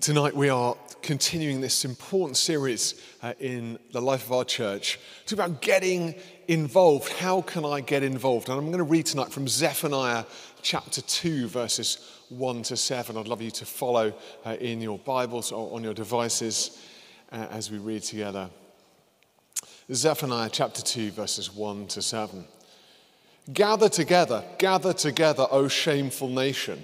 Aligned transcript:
Tonight, 0.00 0.34
we 0.34 0.48
are 0.48 0.78
continuing 1.02 1.60
this 1.60 1.84
important 1.84 2.38
series 2.38 2.94
uh, 3.22 3.34
in 3.38 3.78
the 3.92 4.00
life 4.00 4.24
of 4.24 4.32
our 4.32 4.46
church. 4.46 4.98
It's 5.24 5.32
about 5.32 5.60
getting 5.60 6.14
involved. 6.48 7.12
How 7.12 7.42
can 7.42 7.66
I 7.66 7.82
get 7.82 8.02
involved? 8.02 8.48
And 8.48 8.56
I'm 8.56 8.68
going 8.68 8.78
to 8.78 8.84
read 8.84 9.04
tonight 9.04 9.30
from 9.30 9.46
Zephaniah 9.46 10.24
chapter 10.62 11.02
2, 11.02 11.48
verses 11.48 11.98
1 12.30 12.62
to 12.62 12.78
7. 12.78 13.14
I'd 13.14 13.28
love 13.28 13.42
you 13.42 13.50
to 13.50 13.66
follow 13.66 14.14
uh, 14.46 14.56
in 14.58 14.80
your 14.80 14.98
Bibles 14.98 15.52
or 15.52 15.76
on 15.76 15.84
your 15.84 15.92
devices 15.92 16.82
uh, 17.30 17.48
as 17.50 17.70
we 17.70 17.76
read 17.76 18.02
together. 18.02 18.48
Zephaniah 19.92 20.48
chapter 20.50 20.80
2, 20.80 21.10
verses 21.10 21.54
1 21.54 21.88
to 21.88 22.00
7. 22.00 22.46
Gather 23.52 23.90
together, 23.90 24.44
gather 24.56 24.94
together, 24.94 25.46
O 25.50 25.68
shameful 25.68 26.28
nation, 26.28 26.82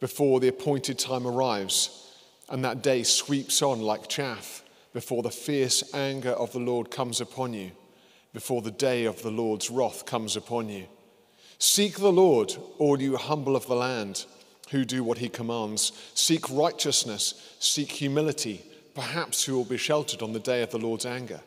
before 0.00 0.40
the 0.40 0.48
appointed 0.48 0.98
time 0.98 1.26
arrives 1.26 2.06
and 2.50 2.64
that 2.64 2.82
day 2.82 3.02
sweeps 3.04 3.62
on 3.62 3.80
like 3.80 4.08
chaff 4.08 4.62
before 4.92 5.22
the 5.22 5.30
fierce 5.30 5.94
anger 5.94 6.30
of 6.30 6.52
the 6.52 6.58
Lord 6.58 6.90
comes 6.90 7.20
upon 7.20 7.54
you, 7.54 7.70
before 8.32 8.60
the 8.60 8.72
day 8.72 9.04
of 9.04 9.22
the 9.22 9.30
Lord's 9.30 9.70
wrath 9.70 10.04
comes 10.04 10.36
upon 10.36 10.68
you. 10.68 10.86
Seek 11.58 11.98
the 11.98 12.12
Lord, 12.12 12.56
all 12.78 13.00
you 13.00 13.16
humble 13.16 13.54
of 13.54 13.66
the 13.66 13.76
land, 13.76 14.24
who 14.70 14.84
do 14.84 15.04
what 15.04 15.18
he 15.18 15.28
commands. 15.28 15.92
Seek 16.14 16.50
righteousness, 16.50 17.56
seek 17.60 17.92
humility. 17.92 18.64
Perhaps 18.94 19.46
you 19.46 19.54
will 19.54 19.64
be 19.64 19.76
sheltered 19.76 20.22
on 20.22 20.32
the 20.32 20.40
day 20.40 20.62
of 20.62 20.70
the 20.70 20.78
Lord's 20.78 21.06
anger. 21.06 21.40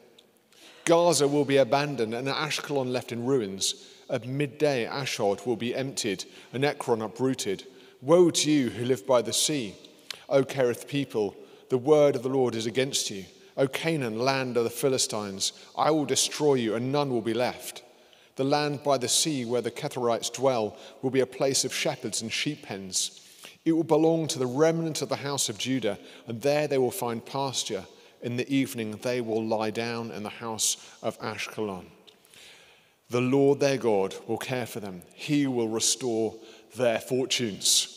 Gaza 0.85 1.27
will 1.27 1.45
be 1.45 1.57
abandoned 1.57 2.13
and 2.13 2.27
Ashkelon 2.27 2.91
left 2.91 3.11
in 3.11 3.25
ruins. 3.25 3.89
At 4.09 4.27
midday, 4.27 4.85
Ashdod 4.85 5.45
will 5.45 5.55
be 5.55 5.75
emptied 5.75 6.25
and 6.51 6.63
Ekron 6.63 7.01
uprooted. 7.01 7.65
Woe 8.01 8.29
to 8.31 8.51
you 8.51 8.69
who 8.69 8.85
live 8.85 9.07
by 9.07 9.21
the 9.21 9.33
sea 9.33 9.75
O 10.29 10.43
Kerith 10.43 10.87
people, 10.87 11.35
the 11.69 11.77
word 11.77 12.15
of 12.15 12.23
the 12.23 12.29
Lord 12.29 12.55
is 12.55 12.65
against 12.65 13.09
you. 13.09 13.25
O 13.57 13.67
Canaan, 13.67 14.19
land 14.19 14.57
of 14.57 14.63
the 14.63 14.69
Philistines, 14.69 15.53
I 15.77 15.91
will 15.91 16.05
destroy 16.05 16.55
you, 16.55 16.75
and 16.75 16.91
none 16.91 17.11
will 17.11 17.21
be 17.21 17.33
left. 17.33 17.83
The 18.35 18.43
land 18.43 18.83
by 18.83 18.97
the 18.97 19.07
sea 19.07 19.45
where 19.45 19.61
the 19.61 19.69
Kerethites 19.71 20.33
dwell 20.33 20.75
will 21.01 21.11
be 21.11 21.19
a 21.19 21.25
place 21.25 21.65
of 21.65 21.73
shepherds 21.73 22.21
and 22.21 22.31
sheep 22.31 22.63
pens. 22.63 23.21
It 23.63 23.73
will 23.73 23.83
belong 23.83 24.27
to 24.29 24.39
the 24.39 24.47
remnant 24.47 25.01
of 25.01 25.09
the 25.09 25.17
house 25.17 25.49
of 25.49 25.57
Judah, 25.57 25.99
and 26.27 26.41
there 26.41 26.67
they 26.67 26.77
will 26.77 26.91
find 26.91 27.23
pasture. 27.23 27.85
In 28.21 28.37
the 28.37 28.51
evening 28.53 28.99
they 29.01 29.21
will 29.21 29.45
lie 29.45 29.69
down 29.69 30.09
in 30.11 30.23
the 30.23 30.29
house 30.29 30.77
of 31.03 31.19
Ashkelon. 31.19 31.85
The 33.09 33.21
Lord 33.21 33.59
their 33.59 33.77
God 33.77 34.15
will 34.27 34.37
care 34.37 34.65
for 34.65 34.79
them, 34.79 35.03
He 35.13 35.45
will 35.45 35.69
restore 35.69 36.33
their 36.75 36.99
fortunes. 36.99 37.92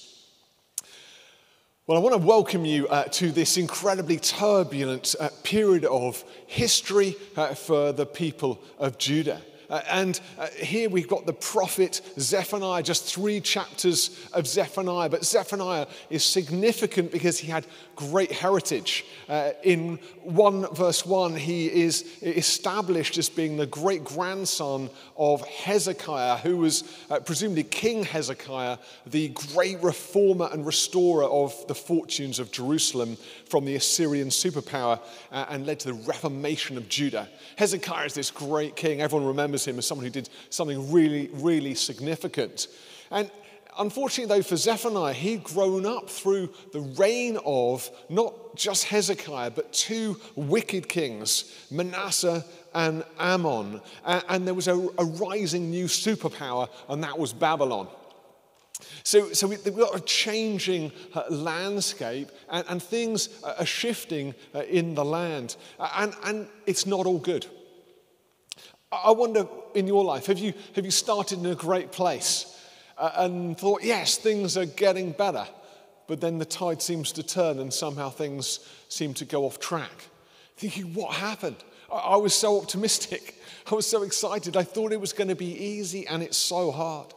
Well, 1.88 1.96
I 1.96 2.00
want 2.00 2.20
to 2.20 2.26
welcome 2.26 2.64
you 2.64 2.88
uh, 2.88 3.04
to 3.04 3.30
this 3.30 3.56
incredibly 3.56 4.18
turbulent 4.18 5.14
uh, 5.20 5.28
period 5.44 5.84
of 5.84 6.24
history 6.48 7.14
uh, 7.36 7.54
for 7.54 7.92
the 7.92 8.04
people 8.04 8.60
of 8.76 8.98
Judah. 8.98 9.40
Uh, 9.68 9.80
and 9.90 10.20
uh, 10.38 10.46
here 10.48 10.88
we've 10.88 11.08
got 11.08 11.26
the 11.26 11.32
prophet 11.32 12.00
Zephaniah, 12.18 12.82
just 12.82 13.04
three 13.04 13.40
chapters 13.40 14.28
of 14.32 14.46
Zephaniah. 14.46 15.08
But 15.08 15.24
Zephaniah 15.24 15.86
is 16.10 16.24
significant 16.24 17.12
because 17.12 17.38
he 17.38 17.48
had 17.48 17.66
great 17.96 18.30
heritage. 18.30 19.04
Uh, 19.28 19.52
in 19.62 19.98
1 20.22 20.74
verse 20.74 21.04
1, 21.04 21.34
he 21.36 21.66
is 21.66 22.04
established 22.22 23.18
as 23.18 23.28
being 23.28 23.56
the 23.56 23.66
great 23.66 24.04
grandson 24.04 24.90
of 25.16 25.46
Hezekiah, 25.46 26.38
who 26.38 26.58
was 26.58 26.84
uh, 27.10 27.20
presumably 27.20 27.64
King 27.64 28.04
Hezekiah, 28.04 28.78
the 29.06 29.28
great 29.28 29.82
reformer 29.82 30.48
and 30.52 30.66
restorer 30.66 31.24
of 31.24 31.66
the 31.68 31.74
fortunes 31.74 32.38
of 32.38 32.52
Jerusalem 32.52 33.16
from 33.48 33.64
the 33.64 33.76
Assyrian 33.76 34.28
superpower 34.28 35.00
uh, 35.32 35.46
and 35.48 35.66
led 35.66 35.80
to 35.80 35.88
the 35.88 35.94
reformation 35.94 36.76
of 36.76 36.88
Judah. 36.88 37.28
Hezekiah 37.56 38.06
is 38.06 38.14
this 38.14 38.30
great 38.30 38.76
king. 38.76 39.00
Everyone 39.00 39.26
remembers 39.26 39.55
him 39.64 39.78
as 39.78 39.86
someone 39.86 40.04
who 40.04 40.10
did 40.10 40.28
something 40.50 40.92
really, 40.92 41.30
really 41.32 41.74
significant. 41.74 42.68
And 43.10 43.30
unfortunately, 43.78 44.34
though, 44.36 44.42
for 44.42 44.56
Zephaniah, 44.56 45.12
he'd 45.12 45.44
grown 45.44 45.86
up 45.86 46.08
through 46.10 46.50
the 46.72 46.80
reign 46.80 47.38
of 47.44 47.88
not 48.08 48.56
just 48.56 48.84
Hezekiah, 48.84 49.50
but 49.50 49.72
two 49.72 50.18
wicked 50.34 50.88
kings, 50.88 51.52
Manasseh 51.70 52.44
and 52.74 53.04
Amon. 53.18 53.80
And 54.04 54.46
there 54.46 54.54
was 54.54 54.68
a, 54.68 54.76
a 54.98 55.04
rising 55.04 55.70
new 55.70 55.86
superpower, 55.86 56.68
and 56.88 57.02
that 57.04 57.18
was 57.18 57.32
Babylon. 57.32 57.88
So, 59.04 59.32
so 59.32 59.46
we, 59.46 59.56
have 59.56 59.76
got 59.76 59.96
a 59.96 60.00
changing 60.00 60.92
uh, 61.14 61.22
landscape, 61.30 62.30
and, 62.50 62.64
and, 62.68 62.82
things 62.82 63.42
are 63.42 63.64
shifting 63.64 64.34
uh, 64.54 64.64
in 64.64 64.94
the 64.94 65.04
land, 65.04 65.56
and, 65.78 66.12
and 66.24 66.48
it's 66.66 66.84
not 66.84 67.06
all 67.06 67.18
good. 67.18 67.46
I 68.92 69.10
wonder 69.10 69.46
in 69.74 69.86
your 69.86 70.04
life, 70.04 70.26
have 70.26 70.38
you, 70.38 70.54
have 70.74 70.84
you 70.84 70.90
started 70.90 71.38
in 71.38 71.46
a 71.46 71.54
great 71.54 71.92
place? 71.92 72.56
uh, 72.98 73.10
and 73.16 73.58
thought, 73.58 73.82
yes, 73.82 74.16
things 74.16 74.56
are 74.56 74.66
getting 74.66 75.12
better. 75.12 75.46
But 76.06 76.20
then 76.20 76.38
the 76.38 76.44
tide 76.44 76.80
seems 76.80 77.12
to 77.12 77.22
turn 77.22 77.58
and 77.58 77.72
somehow 77.72 78.10
things 78.10 78.60
seem 78.88 79.12
to 79.14 79.24
go 79.24 79.44
off 79.44 79.58
track. 79.58 80.08
Thinking, 80.56 80.94
what 80.94 81.14
happened? 81.14 81.56
I, 81.92 81.96
I 81.96 82.16
was 82.16 82.34
so 82.34 82.60
optimistic. 82.60 83.34
I 83.70 83.74
was 83.74 83.86
so 83.86 84.02
excited. 84.02 84.56
I 84.56 84.62
thought 84.62 84.92
it 84.92 85.00
was 85.00 85.12
going 85.12 85.28
to 85.28 85.34
be 85.34 85.52
easy 85.52 86.06
and 86.06 86.22
it's 86.22 86.38
so 86.38 86.70
hard. 86.70 87.12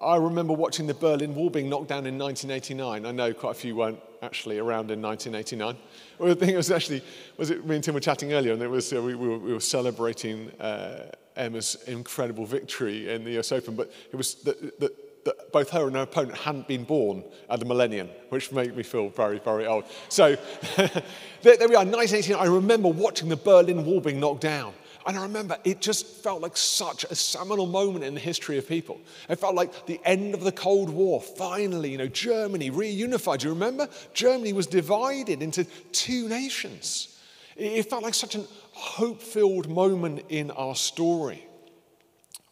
I 0.00 0.16
remember 0.16 0.52
watching 0.52 0.86
the 0.86 0.94
Berlin 0.94 1.34
Wall 1.34 1.50
being 1.50 1.68
knocked 1.68 1.88
down 1.88 2.06
in 2.06 2.18
1989. 2.18 3.06
I 3.06 3.10
know 3.12 3.32
quite 3.32 3.52
a 3.52 3.54
few 3.54 3.76
weren't 3.76 4.00
actually 4.22 4.58
around 4.58 4.90
in 4.90 5.00
1989. 5.00 5.76
Well, 6.18 6.32
I 6.32 6.34
think 6.34 6.52
it 6.52 6.56
was 6.56 6.70
actually, 6.70 7.02
was 7.36 7.50
it 7.50 7.64
me 7.64 7.76
and 7.76 7.84
Tim 7.84 7.94
were 7.94 8.00
chatting 8.00 8.32
earlier, 8.32 8.52
and 8.52 8.62
it 8.62 8.68
was, 8.68 8.92
uh, 8.92 9.00
we, 9.00 9.14
we, 9.14 9.28
were, 9.28 9.38
we, 9.38 9.52
were, 9.52 9.60
celebrating 9.60 10.50
uh, 10.60 11.10
Emma's 11.36 11.76
incredible 11.86 12.44
victory 12.44 13.12
in 13.12 13.24
the 13.24 13.38
US 13.38 13.52
Open, 13.52 13.76
but 13.76 13.92
it 14.12 14.16
was 14.16 14.34
that, 14.42 14.80
that, 14.80 15.24
that 15.24 15.52
both 15.52 15.70
her 15.70 15.86
and 15.86 15.96
her 15.96 16.02
opponent 16.02 16.38
hadn't 16.38 16.66
been 16.66 16.84
born 16.84 17.22
at 17.48 17.60
the 17.60 17.66
millennium, 17.66 18.08
which 18.30 18.52
made 18.52 18.76
me 18.76 18.82
feel 18.82 19.08
very, 19.10 19.38
very 19.38 19.66
old. 19.66 19.84
So 20.08 20.36
there, 20.76 21.56
there 21.56 21.68
we 21.68 21.76
are, 21.76 21.84
1989. 21.84 22.40
I 22.40 22.46
remember 22.46 22.88
watching 22.88 23.28
the 23.28 23.36
Berlin 23.36 23.84
Wall 23.84 24.00
being 24.00 24.20
knocked 24.20 24.42
down. 24.42 24.74
And 25.06 25.18
I 25.18 25.22
remember 25.22 25.58
it 25.64 25.80
just 25.80 26.06
felt 26.06 26.40
like 26.40 26.56
such 26.56 27.04
a 27.04 27.14
seminal 27.14 27.66
moment 27.66 28.04
in 28.04 28.14
the 28.14 28.20
history 28.20 28.56
of 28.56 28.66
people. 28.66 29.00
It 29.28 29.36
felt 29.36 29.54
like 29.54 29.86
the 29.86 30.00
end 30.04 30.34
of 30.34 30.42
the 30.42 30.52
Cold 30.52 30.88
War. 30.88 31.20
Finally, 31.20 31.90
you 31.90 31.98
know, 31.98 32.06
Germany 32.06 32.70
reunified. 32.70 33.40
Do 33.40 33.48
you 33.48 33.54
remember? 33.54 33.88
Germany 34.14 34.54
was 34.54 34.66
divided 34.66 35.42
into 35.42 35.64
two 35.92 36.28
nations. 36.28 37.18
It 37.56 37.88
felt 37.90 38.02
like 38.02 38.14
such 38.14 38.34
an 38.34 38.46
hope 38.72 39.20
filled 39.20 39.68
moment 39.68 40.22
in 40.28 40.50
our 40.52 40.74
story. 40.74 41.46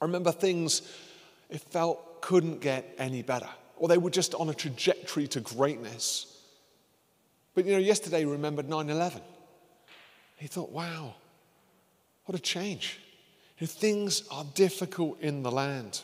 I 0.01 0.05
remember 0.05 0.31
things 0.31 0.83
it 1.49 1.61
felt 1.61 2.21
couldn't 2.21 2.61
get 2.61 2.95
any 2.99 3.23
better, 3.23 3.49
or 3.77 3.89
they 3.89 3.99
were 3.99 4.11
just 4.11 4.35
on 4.35 4.49
a 4.49 4.55
trajectory 4.55 5.27
to 5.29 5.41
greatness. 5.41 6.27
But 7.55 7.65
you 7.67 7.73
know, 7.73 7.79
yesterday 7.79 8.25
we 8.25 8.33
remembered 8.33 8.69
9 8.69 8.91
11. 8.91 9.23
He 10.37 10.47
thought, 10.47 10.71
wow, 10.71 11.15
what 12.33 12.39
a 12.39 12.43
change. 12.43 12.99
You 13.59 13.67
know, 13.67 13.71
things 13.71 14.23
are 14.31 14.45
difficult 14.55 15.21
in 15.21 15.43
the 15.43 15.51
land. 15.51 16.01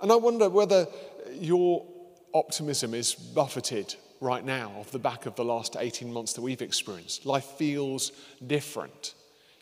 And 0.00 0.12
I 0.12 0.16
wonder 0.16 0.48
whether 0.48 0.86
your 1.32 1.84
optimism 2.32 2.94
is 2.94 3.14
buffeted 3.14 3.96
right 4.20 4.44
now 4.44 4.72
off 4.78 4.92
the 4.92 5.00
back 5.00 5.26
of 5.26 5.34
the 5.34 5.44
last 5.44 5.76
18 5.78 6.12
months 6.12 6.34
that 6.34 6.42
we've 6.42 6.62
experienced. 6.62 7.26
Life 7.26 7.44
feels 7.44 8.12
different. 8.46 9.14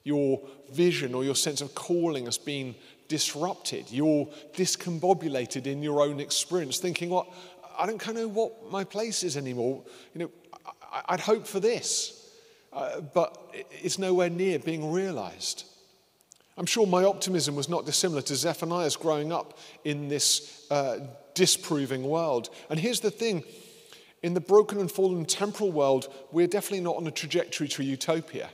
Your 0.02 0.42
vision 0.70 1.14
or 1.14 1.24
your 1.24 1.34
sense 1.34 1.62
of 1.62 1.74
calling 1.74 2.26
has 2.26 2.36
been 2.36 2.74
disrupted. 3.08 3.90
You're 3.90 4.26
discombobulated 4.52 5.66
in 5.66 5.82
your 5.82 6.02
own 6.02 6.20
experience, 6.20 6.78
thinking, 6.78 7.08
well, 7.08 7.32
I 7.78 7.86
don't 7.86 7.98
kind 7.98 8.18
of 8.18 8.24
know 8.24 8.28
what 8.28 8.70
my 8.70 8.84
place 8.84 9.24
is 9.24 9.38
anymore. 9.38 9.82
You 10.14 10.20
know, 10.20 10.30
I'd 11.08 11.20
hope 11.20 11.46
for 11.46 11.58
this, 11.58 12.23
uh, 12.74 13.00
but 13.00 13.38
it's 13.70 13.98
nowhere 13.98 14.30
near 14.30 14.58
being 14.58 14.92
realized. 14.92 15.64
I'm 16.56 16.66
sure 16.66 16.86
my 16.86 17.04
optimism 17.04 17.56
was 17.56 17.68
not 17.68 17.86
dissimilar 17.86 18.22
to 18.22 18.36
Zephaniah's 18.36 18.96
growing 18.96 19.32
up 19.32 19.58
in 19.84 20.08
this 20.08 20.66
uh, 20.70 20.98
disproving 21.34 22.04
world. 22.04 22.50
And 22.70 22.78
here's 22.78 23.00
the 23.00 23.10
thing 23.10 23.42
in 24.22 24.34
the 24.34 24.40
broken 24.40 24.78
and 24.78 24.90
fallen 24.90 25.26
temporal 25.26 25.70
world, 25.70 26.08
we're 26.32 26.46
definitely 26.46 26.80
not 26.80 26.96
on 26.96 27.06
a 27.06 27.10
trajectory 27.10 27.68
to 27.68 27.84
utopia. 27.84 28.48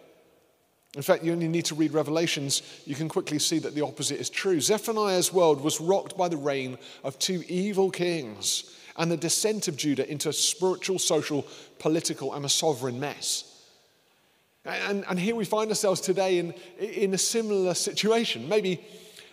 In 0.96 1.02
fact, 1.02 1.22
you 1.22 1.30
only 1.30 1.46
need 1.46 1.66
to 1.66 1.76
read 1.76 1.92
Revelations, 1.92 2.62
you 2.84 2.96
can 2.96 3.08
quickly 3.08 3.38
see 3.38 3.60
that 3.60 3.76
the 3.76 3.84
opposite 3.84 4.18
is 4.18 4.28
true. 4.28 4.60
Zephaniah's 4.60 5.32
world 5.32 5.60
was 5.60 5.80
rocked 5.80 6.16
by 6.16 6.26
the 6.28 6.36
reign 6.36 6.76
of 7.04 7.18
two 7.20 7.44
evil 7.46 7.90
kings 7.90 8.76
and 8.96 9.10
the 9.10 9.16
descent 9.16 9.68
of 9.68 9.76
Judah 9.76 10.10
into 10.10 10.28
a 10.28 10.32
spiritual, 10.32 10.98
social, 10.98 11.46
political, 11.78 12.34
and 12.34 12.44
a 12.44 12.48
sovereign 12.48 12.98
mess. 12.98 13.49
And, 14.64 15.04
and 15.08 15.18
here 15.18 15.34
we 15.34 15.44
find 15.44 15.70
ourselves 15.70 16.00
today 16.00 16.38
in, 16.38 16.52
in 16.78 17.14
a 17.14 17.18
similar 17.18 17.72
situation. 17.72 18.48
Maybe 18.48 18.84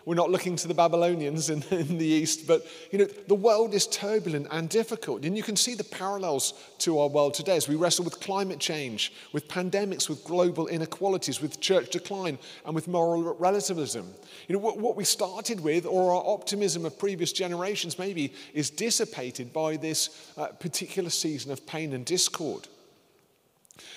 we're 0.06 0.16
not 0.16 0.32
looking 0.32 0.56
to 0.56 0.70
the 0.70 0.74
Babylonians 0.74 1.50
in, 1.50 1.62
in 1.72 1.98
the 1.98 2.06
east, 2.06 2.48
but 2.48 2.66
you 2.92 3.00
know, 3.00 3.06
the 3.28 3.36
world 3.36 3.74
is 3.74 3.86
turbulent 3.88 4.48
and 4.52 4.70
difficult. 4.70 5.26
And 5.26 5.36
you 5.36 5.44
can 5.44 5.58
see 5.58 5.76
the 5.76 5.84
parallels 5.84 6.54
to 6.80 7.00
our 7.00 7.10
world 7.10 7.34
today 7.34 7.58
as 7.58 7.68
we 7.68 7.76
wrestle 7.76 8.06
with 8.06 8.22
climate 8.22 8.60
change, 8.60 9.12
with 9.34 9.50
pandemics, 9.50 10.08
with 10.08 10.24
global 10.24 10.68
inequalities, 10.68 11.42
with 11.42 11.60
church 11.60 11.90
decline, 11.90 12.40
and 12.66 12.74
with 12.74 12.88
moral 12.88 13.36
relativism. 13.36 14.08
You 14.48 14.54
know, 14.54 14.60
what, 14.60 14.78
what 14.78 14.96
we 14.96 15.04
started 15.04 15.60
with, 15.60 15.86
or 15.86 16.14
our 16.14 16.24
optimism 16.26 16.86
of 16.86 16.98
previous 16.98 17.34
generations 17.34 18.00
maybe, 18.00 18.34
is 18.54 18.70
dissipated 18.70 19.52
by 19.52 19.76
this 19.76 20.32
uh, 20.38 20.48
particular 20.48 21.10
season 21.10 21.52
of 21.52 21.68
pain 21.68 21.92
and 21.92 22.06
discord. 22.06 22.70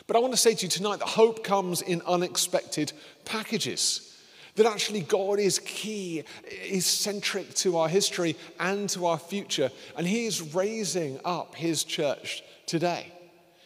But 0.07 0.17
I 0.17 0.21
want 0.21 0.33
to 0.33 0.39
say 0.39 0.55
to 0.55 0.63
you 0.63 0.69
tonight 0.69 0.99
that 0.99 1.09
hope 1.09 1.45
comes 1.45 1.83
in 1.83 2.03
unexpected 2.07 2.93
packages. 3.25 4.07
That 4.57 4.67
actually 4.67 5.03
God 5.03 5.39
is 5.39 5.59
key, 5.61 6.25
is 6.65 6.87
centric 6.87 7.55
to 7.57 7.79
our 7.79 7.89
history 7.89 8.37
and 8.59 8.89
to 8.91 9.07
our 9.07 9.19
future. 9.19 9.71
And 9.97 10.07
He 10.07 10.27
is 10.27 10.55
raising 10.55 11.21
up 11.25 11.55
His 11.55 11.85
church 11.85 12.43
today. 12.67 13.13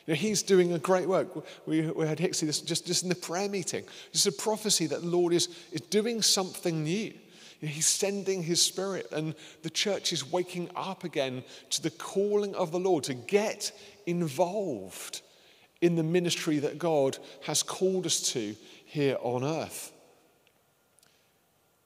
You 0.07 0.13
know, 0.13 0.19
he's 0.19 0.43
doing 0.43 0.73
a 0.75 0.79
great 0.79 1.09
work. 1.09 1.29
We, 1.67 1.91
we 1.91 2.07
had 2.07 2.19
Hixie 2.19 2.47
this, 2.47 2.61
just, 2.61 2.87
just 2.87 3.05
in 3.05 3.09
the 3.09 3.15
prayer 3.15 3.49
meeting. 3.49 3.85
It's 4.11 4.27
a 4.27 4.33
prophecy 4.33 4.87
that 4.89 5.01
the 5.01 5.09
Lord 5.09 5.33
is, 5.33 5.49
is 5.73 5.81
doing 5.81 6.21
something 6.21 6.85
new. 6.85 7.15
You 7.61 7.69
know, 7.69 7.69
he's 7.69 7.87
sending 7.87 8.43
his 8.43 8.61
spirit, 8.61 9.09
and 9.13 9.35
the 9.63 9.71
church 9.71 10.13
is 10.13 10.31
waking 10.31 10.69
up 10.77 11.05
again 11.05 11.43
to 11.71 11.83
the 11.83 11.91
calling 11.91 12.55
of 12.55 12.71
the 12.71 12.79
Lord 12.79 13.05
to 13.05 13.15
get 13.15 13.73
involved 14.05 15.23
in 15.85 15.97
the 15.97 16.03
ministry 16.03 16.61
that 16.61 16.79
God 16.79 17.19
has 17.43 17.63
called 17.63 18.07
us 18.07 18.33
to 18.33 18.57
here 18.87 19.19
on 19.21 19.45
earth. 19.45 19.93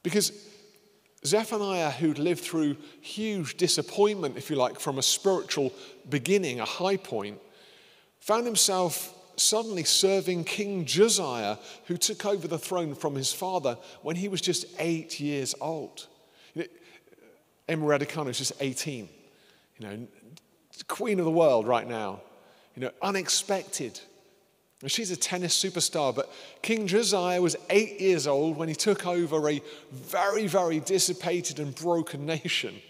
Because 0.05 0.31
Zephaniah, 1.27 1.91
who'd 1.91 2.21
lived 2.21 2.45
through 2.45 2.77
huge 3.01 3.57
disappointment, 3.57 4.37
if 4.37 4.51
you 4.51 4.57
like, 4.57 4.79
from 4.79 4.99
a 4.99 5.03
spiritual 5.03 5.73
beginning, 6.09 6.61
a 6.61 6.65
high 6.65 6.97
point, 6.97 7.41
found 8.21 8.47
himself 8.47 9.13
suddenly 9.35 9.83
serving 9.83 10.45
King 10.45 10.85
Josiah, 10.85 11.57
who 11.87 11.97
took 11.97 12.25
over 12.25 12.47
the 12.47 12.57
throne 12.57 12.95
from 12.95 13.17
his 13.17 13.33
father 13.33 13.77
when 14.03 14.15
he 14.15 14.29
was 14.29 14.41
just 14.41 14.65
eight 14.79 15.19
years 15.19 15.57
old. 15.61 16.07
You 16.55 16.67
Emma 17.69 17.85
Raducanu 17.85 18.29
is 18.29 18.39
just 18.39 18.53
18, 18.61 19.09
you 19.79 19.87
know, 19.89 20.07
queen 20.87 21.19
of 21.19 21.25
the 21.25 21.33
world 21.33 21.67
right 21.67 21.87
now, 21.87 22.21
you 22.79 22.85
know, 22.85 22.93
unexpected. 23.03 23.99
She's 24.87 25.11
a 25.11 25.17
tennis 25.17 25.61
superstar, 25.61 26.15
but 26.15 26.33
King 26.63 26.87
Josiah 26.87 27.43
was 27.43 27.57
eight 27.71 28.01
years 28.01 28.29
old 28.29 28.57
when 28.57 28.69
he 28.69 28.75
took 28.77 29.05
over 29.05 29.51
a 29.51 29.61
very, 29.91 30.47
very 30.47 30.79
dissipated 30.79 31.59
and 31.59 31.75
broken 31.75 32.25
nation. 32.25 32.81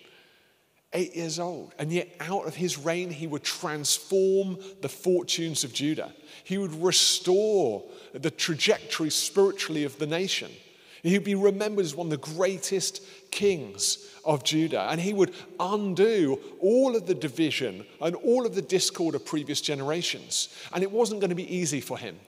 Eight 0.92 1.16
years 1.16 1.38
old. 1.38 1.74
And 1.78 1.90
yet, 1.90 2.14
out 2.20 2.46
of 2.46 2.54
his 2.54 2.76
reign, 2.76 3.08
he 3.08 3.26
would 3.26 3.44
transform 3.44 4.58
the 4.82 4.90
fortunes 4.90 5.64
of 5.64 5.72
Judah. 5.72 6.12
He 6.44 6.58
would 6.58 6.74
restore 6.82 7.82
the 8.12 8.30
trajectory 8.30 9.08
spiritually 9.08 9.84
of 9.84 9.98
the 9.98 10.06
nation. 10.06 10.50
He'd 11.08 11.24
be 11.24 11.34
remembered 11.34 11.84
as 11.84 11.94
one 11.94 12.06
of 12.06 12.10
the 12.10 12.34
greatest 12.34 13.02
kings 13.30 13.98
of 14.24 14.44
Judah, 14.44 14.88
and 14.90 15.00
he 15.00 15.12
would 15.12 15.34
undo 15.58 16.38
all 16.60 16.96
of 16.96 17.06
the 17.06 17.14
division 17.14 17.86
and 18.00 18.14
all 18.16 18.46
of 18.46 18.54
the 18.54 18.62
discord 18.62 19.14
of 19.14 19.24
previous 19.24 19.60
generations. 19.60 20.48
And 20.72 20.82
it 20.82 20.90
wasn't 20.90 21.20
going 21.20 21.30
to 21.30 21.36
be 21.36 21.54
easy 21.54 21.80
for 21.80 21.96
him. 21.96 22.18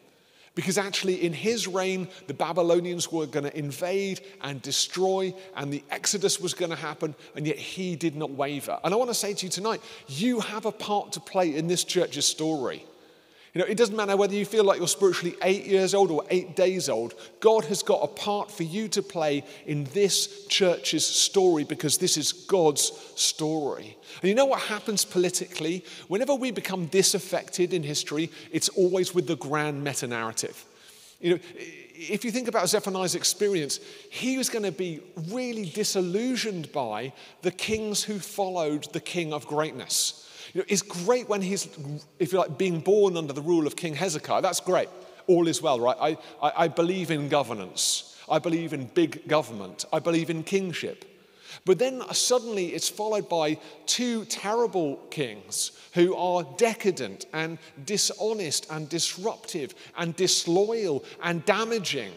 Because 0.54 0.78
actually, 0.78 1.24
in 1.24 1.32
his 1.32 1.68
reign, 1.68 2.08
the 2.26 2.34
Babylonians 2.34 3.10
were 3.12 3.26
going 3.26 3.44
to 3.44 3.56
invade 3.56 4.20
and 4.42 4.60
destroy, 4.60 5.32
and 5.56 5.72
the 5.72 5.84
Exodus 5.90 6.40
was 6.40 6.54
going 6.54 6.70
to 6.70 6.76
happen, 6.76 7.14
and 7.36 7.46
yet 7.46 7.56
he 7.56 7.94
did 7.94 8.16
not 8.16 8.30
waver. 8.30 8.78
And 8.82 8.92
I 8.92 8.96
want 8.96 9.10
to 9.10 9.14
say 9.14 9.32
to 9.32 9.46
you 9.46 9.50
tonight 9.50 9.80
you 10.08 10.40
have 10.40 10.66
a 10.66 10.72
part 10.72 11.12
to 11.12 11.20
play 11.20 11.54
in 11.54 11.68
this 11.68 11.84
church's 11.84 12.26
story. 12.26 12.84
You 13.52 13.60
know, 13.60 13.66
it 13.66 13.76
doesn't 13.76 13.96
matter 13.96 14.16
whether 14.16 14.34
you 14.34 14.44
feel 14.44 14.62
like 14.62 14.78
you're 14.78 14.86
spiritually 14.86 15.36
eight 15.42 15.66
years 15.66 15.92
old 15.92 16.12
or 16.12 16.24
eight 16.30 16.54
days 16.54 16.88
old. 16.88 17.14
God 17.40 17.64
has 17.64 17.82
got 17.82 18.00
a 18.02 18.06
part 18.06 18.48
for 18.48 18.62
you 18.62 18.86
to 18.88 19.02
play 19.02 19.42
in 19.66 19.84
this 19.92 20.46
church's 20.46 21.04
story 21.04 21.64
because 21.64 21.98
this 21.98 22.16
is 22.16 22.32
God's 22.32 22.92
story. 23.16 23.96
And 24.22 24.28
you 24.28 24.36
know 24.36 24.44
what 24.44 24.60
happens 24.60 25.04
politically? 25.04 25.84
Whenever 26.06 26.34
we 26.34 26.52
become 26.52 26.86
disaffected 26.86 27.74
in 27.74 27.82
history, 27.82 28.30
it's 28.52 28.68
always 28.70 29.14
with 29.14 29.26
the 29.26 29.36
grand 29.36 29.82
meta 29.82 30.06
narrative. 30.06 30.64
You 31.20 31.34
know, 31.34 31.40
if 31.52 32.24
you 32.24 32.30
think 32.30 32.46
about 32.46 32.68
Zephaniah's 32.68 33.16
experience, 33.16 33.80
he 34.10 34.38
was 34.38 34.48
going 34.48 34.64
to 34.64 34.72
be 34.72 35.00
really 35.28 35.66
disillusioned 35.66 36.70
by 36.72 37.12
the 37.42 37.50
kings 37.50 38.04
who 38.04 38.20
followed 38.20 38.90
the 38.92 39.00
king 39.00 39.32
of 39.32 39.46
greatness. 39.46 40.29
You 40.52 40.60
know, 40.60 40.64
it's 40.68 40.82
great 40.82 41.28
when 41.28 41.42
he's, 41.42 41.68
if 42.18 42.32
you 42.32 42.38
like, 42.38 42.58
being 42.58 42.80
born 42.80 43.16
under 43.16 43.32
the 43.32 43.42
rule 43.42 43.66
of 43.66 43.76
King 43.76 43.94
Hezekiah. 43.94 44.42
That's 44.42 44.60
great. 44.60 44.88
All 45.26 45.46
is 45.46 45.62
well, 45.62 45.78
right? 45.78 45.96
I, 46.00 46.18
I, 46.42 46.64
I 46.64 46.68
believe 46.68 47.10
in 47.10 47.28
governance. 47.28 48.16
I 48.28 48.38
believe 48.38 48.72
in 48.72 48.86
big 48.86 49.28
government. 49.28 49.84
I 49.92 49.98
believe 49.98 50.30
in 50.30 50.42
kingship. 50.42 51.04
But 51.64 51.78
then 51.78 52.02
suddenly 52.12 52.68
it's 52.68 52.88
followed 52.88 53.28
by 53.28 53.58
two 53.86 54.24
terrible 54.26 54.96
kings 55.10 55.72
who 55.94 56.14
are 56.14 56.46
decadent 56.56 57.26
and 57.32 57.58
dishonest 57.84 58.66
and 58.70 58.88
disruptive 58.88 59.74
and 59.96 60.14
disloyal 60.16 61.04
and 61.22 61.44
damaging, 61.44 62.12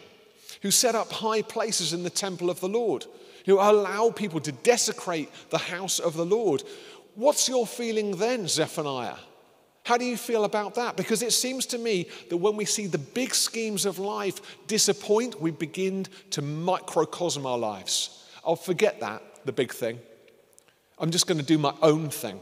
who 0.62 0.72
set 0.72 0.96
up 0.96 1.12
high 1.12 1.42
places 1.42 1.94
in 1.94 2.04
the 2.04 2.10
temple 2.10 2.50
of 2.50 2.60
the 2.60 2.70
Lord, 2.70 3.06
who 3.46 3.56
allow 3.56 4.12
people 4.12 4.40
to 4.40 4.52
desecrate 4.52 5.30
the 5.50 5.58
house 5.58 6.00
of 6.00 6.16
the 6.16 6.26
Lord. 6.26 6.64
What's 7.16 7.48
your 7.48 7.68
feeling 7.68 8.18
then, 8.18 8.48
Zephaniah? 8.48 9.18
How 9.86 9.98
do 9.98 10.06
you 10.06 10.16
feel 10.16 10.46
about 10.46 10.76
that? 10.76 10.96
Because 10.96 11.22
it 11.22 11.34
seems 11.34 11.66
to 11.68 11.78
me 11.78 12.08
that 12.30 12.38
when 12.38 12.56
we 12.56 12.66
see 12.66 12.88
the 12.88 12.98
big 12.98 13.36
schemes 13.36 13.86
of 13.86 14.00
life 14.00 14.40
disappoint, 14.66 15.42
we 15.42 15.52
begin 15.52 16.06
to 16.32 16.42
microcosm 16.42 17.46
our 17.46 17.58
lives. 17.58 18.26
I'll 18.46 18.56
forget 18.56 19.02
that, 19.02 19.22
the 19.46 19.52
big 19.52 19.74
thing. 19.74 20.00
I'm 20.98 21.12
just 21.12 21.28
going 21.28 21.38
to 21.38 21.44
do 21.44 21.58
my 21.58 21.74
own 21.82 22.10
thing. 22.10 22.40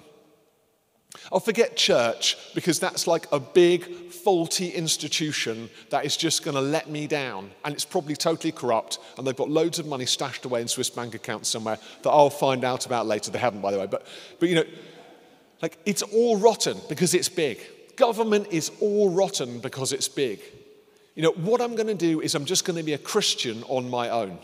I'll 1.31 1.39
forget 1.39 1.75
church 1.75 2.37
because 2.53 2.79
that's 2.79 3.07
like 3.07 3.27
a 3.31 3.39
big, 3.39 4.11
faulty 4.11 4.69
institution 4.69 5.69
that 5.89 6.05
is 6.05 6.15
just 6.15 6.43
going 6.43 6.55
to 6.55 6.61
let 6.61 6.89
me 6.89 7.07
down. 7.07 7.51
And 7.65 7.73
it's 7.73 7.85
probably 7.85 8.15
totally 8.15 8.51
corrupt. 8.51 8.99
And 9.17 9.25
they've 9.25 9.35
got 9.35 9.49
loads 9.49 9.79
of 9.79 9.85
money 9.85 10.05
stashed 10.05 10.45
away 10.45 10.61
in 10.61 10.67
Swiss 10.67 10.89
bank 10.89 11.15
accounts 11.15 11.49
somewhere 11.49 11.77
that 12.03 12.09
I'll 12.09 12.29
find 12.29 12.63
out 12.63 12.85
about 12.85 13.07
later. 13.07 13.31
They 13.31 13.39
haven't, 13.39 13.61
by 13.61 13.71
the 13.71 13.79
way. 13.79 13.87
But, 13.87 14.05
but 14.39 14.49
you 14.49 14.55
know, 14.55 14.65
like 15.61 15.77
it's 15.85 16.01
all 16.01 16.37
rotten 16.37 16.77
because 16.89 17.13
it's 17.13 17.29
big. 17.29 17.59
Government 17.95 18.47
is 18.51 18.71
all 18.79 19.09
rotten 19.09 19.59
because 19.59 19.93
it's 19.93 20.07
big. 20.07 20.39
You 21.15 21.23
know, 21.23 21.31
what 21.31 21.61
I'm 21.61 21.75
going 21.75 21.87
to 21.87 21.93
do 21.93 22.21
is 22.21 22.35
I'm 22.35 22.45
just 22.45 22.65
going 22.65 22.77
to 22.77 22.83
be 22.83 22.93
a 22.93 22.97
Christian 22.97 23.63
on 23.63 23.89
my 23.89 24.09
own. 24.09 24.39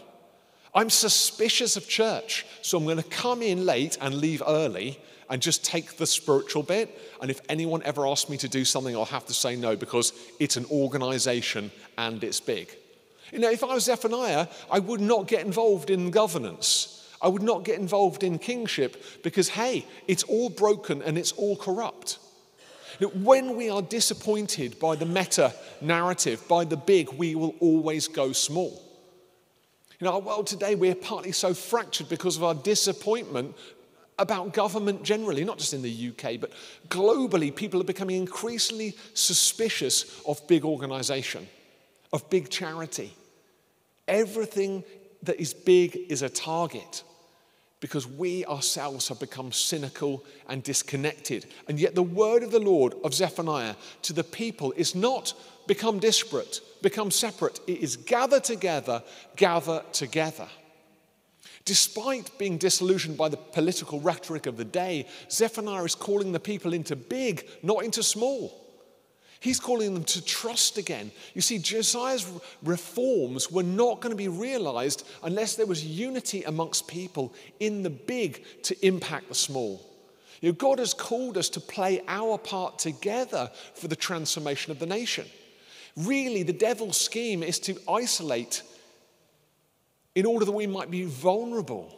I'm 0.75 0.89
suspicious 0.89 1.75
of 1.75 1.87
church, 1.87 2.45
so 2.61 2.77
I'm 2.77 2.83
going 2.83 2.97
to 2.97 3.03
come 3.03 3.41
in 3.41 3.65
late 3.65 3.97
and 3.99 4.15
leave 4.15 4.43
early 4.45 4.99
and 5.29 5.41
just 5.41 5.63
take 5.65 5.97
the 5.97 6.05
spiritual 6.05 6.63
bit. 6.63 6.99
And 7.21 7.29
if 7.29 7.41
anyone 7.49 7.83
ever 7.83 8.07
asks 8.07 8.29
me 8.29 8.37
to 8.37 8.47
do 8.47 8.63
something, 8.65 8.95
I'll 8.95 9.05
have 9.05 9.25
to 9.25 9.33
say 9.33 9.55
no 9.55 9.75
because 9.75 10.13
it's 10.39 10.57
an 10.57 10.65
organization 10.71 11.71
and 11.97 12.23
it's 12.23 12.39
big. 12.39 12.69
You 13.31 13.39
know, 13.39 13.51
if 13.51 13.63
I 13.63 13.73
was 13.73 13.85
Zephaniah, 13.85 14.47
I 14.71 14.79
would 14.79 15.01
not 15.01 15.27
get 15.27 15.45
involved 15.45 15.89
in 15.89 16.11
governance. 16.11 16.93
I 17.21 17.27
would 17.27 17.43
not 17.43 17.63
get 17.63 17.79
involved 17.79 18.23
in 18.23 18.39
kingship 18.39 19.03
because, 19.23 19.49
hey, 19.49 19.85
it's 20.07 20.23
all 20.23 20.49
broken 20.49 21.01
and 21.01 21.17
it's 21.17 21.31
all 21.33 21.57
corrupt. 21.57 22.19
When 23.13 23.55
we 23.55 23.69
are 23.69 23.81
disappointed 23.81 24.79
by 24.79 24.95
the 24.95 25.05
meta 25.05 25.53
narrative, 25.81 26.47
by 26.47 26.63
the 26.63 26.77
big, 26.77 27.11
we 27.13 27.35
will 27.35 27.55
always 27.59 28.07
go 28.07 28.31
small. 28.31 28.83
You 29.99 30.05
know, 30.05 30.13
our 30.13 30.19
world 30.19 30.47
today, 30.47 30.75
we're 30.75 30.95
partly 30.95 31.31
so 31.31 31.53
fractured 31.53 32.07
because 32.07 32.37
of 32.37 32.43
our 32.43 32.53
disappointment 32.53 33.55
about 34.19 34.53
government 34.53 35.03
generally, 35.03 35.43
not 35.43 35.57
just 35.57 35.73
in 35.73 35.81
the 35.81 36.09
UK, 36.09 36.39
but 36.39 36.51
globally, 36.89 37.55
people 37.55 37.79
are 37.79 37.85
becoming 37.85 38.17
increasingly 38.17 38.95
suspicious 39.13 40.21
of 40.25 40.45
big 40.47 40.65
organization, 40.65 41.47
of 42.11 42.27
big 42.29 42.49
charity. 42.49 43.13
Everything 44.07 44.83
that 45.23 45.39
is 45.39 45.53
big 45.53 45.97
is 46.09 46.21
a 46.21 46.29
target 46.29 47.03
because 47.79 48.07
we 48.07 48.43
ourselves 48.45 49.07
have 49.07 49.19
become 49.19 49.51
cynical 49.51 50.23
and 50.49 50.63
disconnected. 50.63 51.45
And 51.67 51.79
yet, 51.79 51.93
the 51.93 52.03
word 52.03 52.41
of 52.41 52.51
the 52.51 52.59
Lord 52.59 52.95
of 53.03 53.13
Zephaniah 53.13 53.75
to 54.03 54.13
the 54.13 54.23
people 54.23 54.73
is 54.75 54.95
not 54.95 55.33
become 55.67 55.99
disparate, 55.99 56.61
become 56.81 57.11
separate. 57.11 57.59
It 57.67 57.79
is 57.79 57.95
gather 57.95 58.39
together, 58.39 59.03
gather 59.35 59.83
together. 59.91 60.47
Despite 61.67 62.37
being 62.37 62.57
disillusioned 62.57 63.17
by 63.17 63.27
the 63.27 63.35
political 63.35 63.99
rhetoric 63.99 64.45
of 64.45 64.55
the 64.55 64.63
day, 64.63 65.05
Zephaniah 65.29 65.83
is 65.83 65.95
calling 65.95 66.31
the 66.31 66.39
people 66.39 66.71
into 66.71 66.95
big, 66.95 67.45
not 67.61 67.83
into 67.83 68.01
small. 68.01 68.65
He's 69.41 69.59
calling 69.59 69.93
them 69.93 70.05
to 70.05 70.23
trust 70.23 70.77
again. 70.77 71.11
You 71.33 71.41
see, 71.41 71.57
Josiah's 71.57 72.25
reforms 72.63 73.51
were 73.51 73.63
not 73.63 73.99
going 73.99 74.11
to 74.11 74.15
be 74.15 74.29
realized 74.29 75.05
unless 75.23 75.55
there 75.55 75.65
was 75.65 75.83
unity 75.83 76.41
amongst 76.43 76.87
people 76.87 77.33
in 77.59 77.83
the 77.83 77.89
big 77.89 78.45
to 78.63 78.87
impact 78.87 79.27
the 79.27 79.35
small. 79.35 79.85
You 80.39 80.51
know, 80.51 80.55
God 80.55 80.79
has 80.79 80.93
called 80.93 81.37
us 81.37 81.49
to 81.49 81.59
play 81.59 82.01
our 82.07 82.37
part 82.37 82.79
together 82.79 83.51
for 83.73 83.89
the 83.89 83.95
transformation 83.97 84.71
of 84.71 84.79
the 84.79 84.85
nation. 84.85 85.25
Really, 85.97 86.43
the 86.43 86.53
devil's 86.53 86.95
scheme 86.97 87.43
is 87.43 87.59
to 87.59 87.77
isolate 87.89 88.63
in 90.17 90.25
order 90.25 90.45
that 90.45 90.51
we 90.51 90.65
might 90.65 90.89
be 90.89 91.03
vulnerable, 91.03 91.95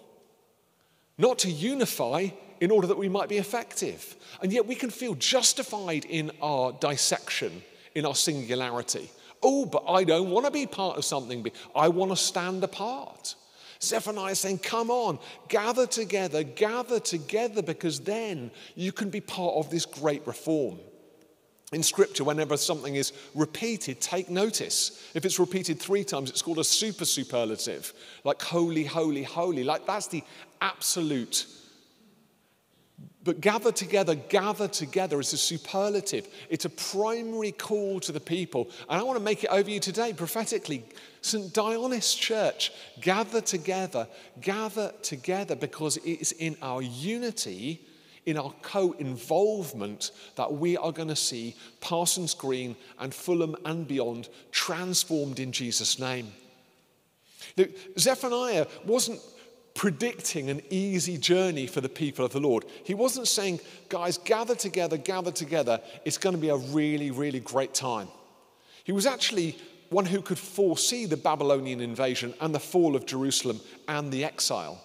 not 1.18 1.40
to 1.40 1.50
unify 1.50 2.28
in 2.60 2.70
order 2.70 2.86
that 2.86 2.98
we 2.98 3.08
might 3.08 3.30
be 3.30 3.38
effective. 3.38 4.18
And 4.42 4.52
yet 4.52 4.68
we 4.68 4.76
can 4.76 4.90
feel 4.90 5.16
justified 5.16 6.04
in 6.04 6.30
our 6.42 6.74
dissection, 6.74 7.64
in 7.96 8.06
our 8.06 8.16
singularity. 8.16 9.10
Oh, 9.42 9.66
but 9.66 9.86
I 9.88 10.04
don't 10.04 10.32
want 10.32 10.46
to 10.46 10.52
be 10.52 10.68
part 10.68 10.98
of 10.98 11.06
something. 11.06 11.50
I 11.74 11.88
want 11.88 12.12
to 12.12 12.18
stand 12.18 12.62
apart. 12.62 13.36
Zephaniah 13.82 14.34
is 14.34 14.40
saying, 14.40 14.58
Come 14.58 14.92
on, 14.92 15.18
gather 15.48 15.88
together, 15.88 16.44
gather 16.44 17.00
together, 17.00 17.62
because 17.62 18.02
then 18.02 18.52
you 18.76 18.92
can 18.92 19.10
be 19.10 19.22
part 19.22 19.56
of 19.56 19.72
this 19.72 19.86
great 19.86 20.28
reform. 20.28 20.78
In 21.72 21.84
scripture, 21.84 22.24
whenever 22.24 22.58
something 22.58 22.96
is 22.96 23.14
repeated, 23.36 24.02
take 24.02 24.30
notice. 24.30 25.12
If 25.14 25.24
it's 25.24 25.40
repeated 25.40 25.80
three 25.80 26.04
times, 26.04 26.30
it's 26.32 26.42
called 26.42 26.58
a 26.58 26.64
super 26.64 27.06
superlative, 27.06 27.94
like 28.24 28.42
holy, 28.42 28.86
holy, 28.86 29.24
holy. 29.24 29.64
Like 29.64 29.86
that's 29.86 30.08
the 30.08 30.24
absolute 30.62 31.46
but 33.30 33.42
gather 33.42 33.72
together, 33.72 34.16
gather 34.16 34.68
together 34.68 35.20
is 35.20 35.34
a 35.34 35.38
superlative. 35.38 36.28
It's 36.50 36.66
a 36.66 36.70
primary 36.70 37.52
call 37.52 38.00
to 38.00 38.12
the 38.12 38.20
people. 38.20 38.70
And 38.90 39.00
I 39.00 39.04
want 39.04 39.20
to 39.20 39.24
make 39.24 39.44
it 39.44 39.50
over 39.52 39.70
you 39.70 39.82
today 39.82 40.14
prophetically. 40.14 40.86
St. 41.22 41.54
Dionis 41.54 42.18
Church, 42.18 42.72
gather 43.02 43.42
together, 43.42 44.08
gather 44.40 44.94
together 45.02 45.56
because 45.56 45.98
it 45.98 46.22
is 46.22 46.32
in 46.32 46.56
our 46.62 46.82
unity, 46.82 47.82
in 48.30 48.38
our 48.38 48.54
co 48.62 48.92
involvement, 48.94 50.12
that 50.36 50.54
we 50.54 50.78
are 50.78 50.92
going 50.92 51.08
to 51.08 51.16
see 51.16 51.56
Parsons 51.82 52.34
Green 52.34 52.76
and 53.00 53.14
Fulham 53.14 53.56
and 53.66 53.88
beyond 53.88 54.30
transformed 54.52 55.40
in 55.40 55.52
Jesus' 55.52 56.00
name. 56.00 56.32
Look, 57.58 57.70
Zephaniah 57.98 58.68
wasn't 58.86 59.20
predicting 59.74 60.50
an 60.50 60.62
easy 60.70 61.18
journey 61.18 61.66
for 61.66 61.82
the 61.82 61.90
people 61.90 62.26
of 62.26 62.32
the 62.32 62.40
Lord. 62.40 62.66
He 62.84 62.94
wasn't 62.94 63.28
saying, 63.28 63.62
guys, 63.88 64.18
gather 64.18 64.56
together, 64.56 64.98
gather 64.98 65.32
together. 65.32 65.80
It's 66.06 66.18
going 66.18 66.36
to 66.36 66.42
be 66.42 66.50
a 66.50 66.58
really, 66.58 67.12
really 67.12 67.40
great 67.40 67.74
time. 67.74 68.10
He 68.84 68.92
was 68.92 69.06
actually 69.06 69.58
one 69.90 70.06
who 70.06 70.22
could 70.22 70.38
foresee 70.38 71.06
the 71.06 71.18
Babylonian 71.18 71.82
invasion 71.82 72.34
and 72.42 72.54
the 72.54 72.60
fall 72.60 72.96
of 72.96 73.06
Jerusalem 73.06 73.60
and 73.88 74.12
the 74.12 74.24
exile. 74.24 74.82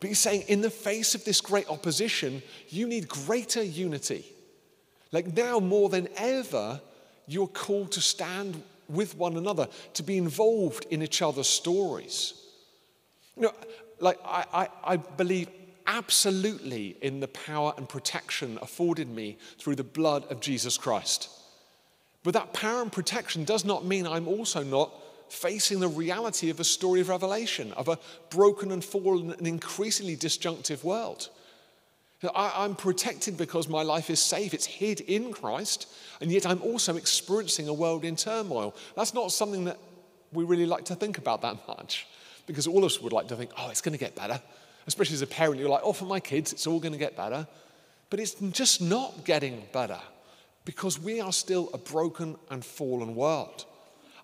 But 0.00 0.08
he's 0.08 0.18
saying, 0.18 0.44
in 0.48 0.60
the 0.60 0.70
face 0.70 1.14
of 1.14 1.24
this 1.24 1.40
great 1.40 1.68
opposition, 1.70 2.42
you 2.68 2.86
need 2.86 3.08
greater 3.08 3.62
unity. 3.62 4.24
Like 5.12 5.34
now 5.34 5.58
more 5.58 5.88
than 5.88 6.08
ever, 6.16 6.80
you're 7.26 7.46
called 7.46 7.92
to 7.92 8.00
stand 8.00 8.62
with 8.88 9.16
one 9.16 9.36
another, 9.36 9.68
to 9.94 10.02
be 10.02 10.16
involved 10.16 10.86
in 10.90 11.02
each 11.02 11.22
other's 11.22 11.48
stories. 11.48 12.34
You 13.36 13.44
know, 13.44 13.52
like, 13.98 14.18
I, 14.24 14.44
I, 14.52 14.68
I 14.84 14.96
believe 14.96 15.48
absolutely 15.86 16.96
in 17.00 17.20
the 17.20 17.28
power 17.28 17.72
and 17.76 17.88
protection 17.88 18.58
afforded 18.60 19.08
me 19.08 19.38
through 19.58 19.76
the 19.76 19.84
blood 19.84 20.24
of 20.30 20.40
Jesus 20.40 20.76
Christ. 20.76 21.30
But 22.22 22.34
that 22.34 22.52
power 22.52 22.82
and 22.82 22.92
protection 22.92 23.44
does 23.44 23.64
not 23.64 23.84
mean 23.84 24.06
I'm 24.06 24.28
also 24.28 24.62
not 24.62 24.92
facing 25.28 25.80
the 25.80 25.88
reality 25.88 26.50
of 26.50 26.60
a 26.60 26.64
story 26.64 27.00
of 27.00 27.08
revelation, 27.08 27.72
of 27.72 27.88
a 27.88 27.98
broken 28.30 28.70
and 28.70 28.84
fallen 28.84 29.32
and 29.32 29.46
increasingly 29.46 30.16
disjunctive 30.16 30.84
world. 30.84 31.28
I, 32.34 32.64
am 32.64 32.74
protected 32.74 33.36
because 33.36 33.68
my 33.68 33.82
life 33.82 34.10
is 34.10 34.20
safe, 34.20 34.54
it's 34.54 34.66
hid 34.66 35.00
in 35.00 35.32
Christ, 35.32 35.86
and 36.20 36.30
yet 36.30 36.46
I'm 36.46 36.62
also 36.62 36.96
experiencing 36.96 37.68
a 37.68 37.74
world 37.74 38.04
in 38.04 38.16
turmoil. 38.16 38.74
That's 38.96 39.14
not 39.14 39.30
something 39.32 39.64
that 39.64 39.78
we 40.32 40.44
really 40.44 40.66
like 40.66 40.86
to 40.86 40.94
think 40.94 41.18
about 41.18 41.42
that 41.42 41.56
much 41.68 42.06
because 42.46 42.66
all 42.66 42.78
of 42.78 42.84
us 42.84 43.00
would 43.00 43.12
like 43.12 43.28
to 43.28 43.36
think, 43.36 43.50
oh, 43.58 43.68
it's 43.70 43.80
going 43.80 43.92
to 43.92 43.98
get 43.98 44.14
better. 44.14 44.40
Especially 44.86 45.14
as 45.14 45.22
a 45.22 45.26
parent, 45.26 45.60
you're 45.60 45.68
like, 45.68 45.82
oh, 45.82 45.92
for 45.92 46.04
my 46.04 46.20
kids, 46.20 46.52
it's 46.52 46.66
all 46.66 46.78
going 46.78 46.92
to 46.92 46.98
get 46.98 47.16
better. 47.16 47.46
But 48.08 48.20
it's 48.20 48.34
just 48.34 48.80
not 48.80 49.24
getting 49.24 49.64
better 49.72 50.00
because 50.64 51.00
we 51.00 51.20
are 51.20 51.32
still 51.32 51.70
a 51.74 51.78
broken 51.78 52.36
and 52.50 52.64
fallen 52.64 53.14
world. 53.14 53.64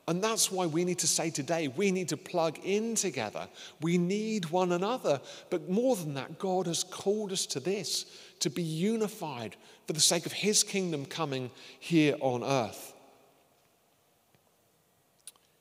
And 0.08 0.22
that's 0.22 0.50
why 0.50 0.66
we 0.66 0.84
need 0.84 0.98
to 0.98 1.06
say 1.06 1.30
today, 1.30 1.68
we 1.68 1.92
need 1.92 2.08
to 2.08 2.16
plug 2.16 2.58
in 2.64 2.96
together. 2.96 3.46
We 3.80 3.98
need 3.98 4.46
one 4.46 4.72
another. 4.72 5.20
But 5.48 5.70
more 5.70 5.94
than 5.94 6.14
that, 6.14 6.38
God 6.38 6.66
has 6.66 6.82
called 6.82 7.30
us 7.30 7.46
to 7.46 7.60
this, 7.60 8.06
to 8.40 8.50
be 8.50 8.62
unified 8.62 9.54
for 9.86 9.92
the 9.92 10.00
sake 10.00 10.26
of 10.26 10.32
His 10.32 10.64
kingdom 10.64 11.06
coming 11.06 11.50
here 11.78 12.16
on 12.20 12.42
earth. 12.42 12.92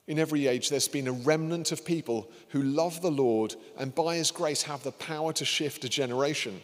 In 0.08 0.18
every 0.18 0.48
age, 0.48 0.68
there's 0.68 0.88
been 0.88 1.06
a 1.06 1.12
remnant 1.12 1.70
of 1.70 1.84
people 1.84 2.28
who 2.48 2.62
love 2.62 3.00
the 3.00 3.10
Lord 3.10 3.54
and 3.78 3.94
by 3.94 4.16
his 4.16 4.32
grace 4.32 4.62
have 4.62 4.82
the 4.82 4.92
power 4.92 5.32
to 5.34 5.44
shift 5.44 5.84
a 5.84 5.88
generation. 5.88 6.60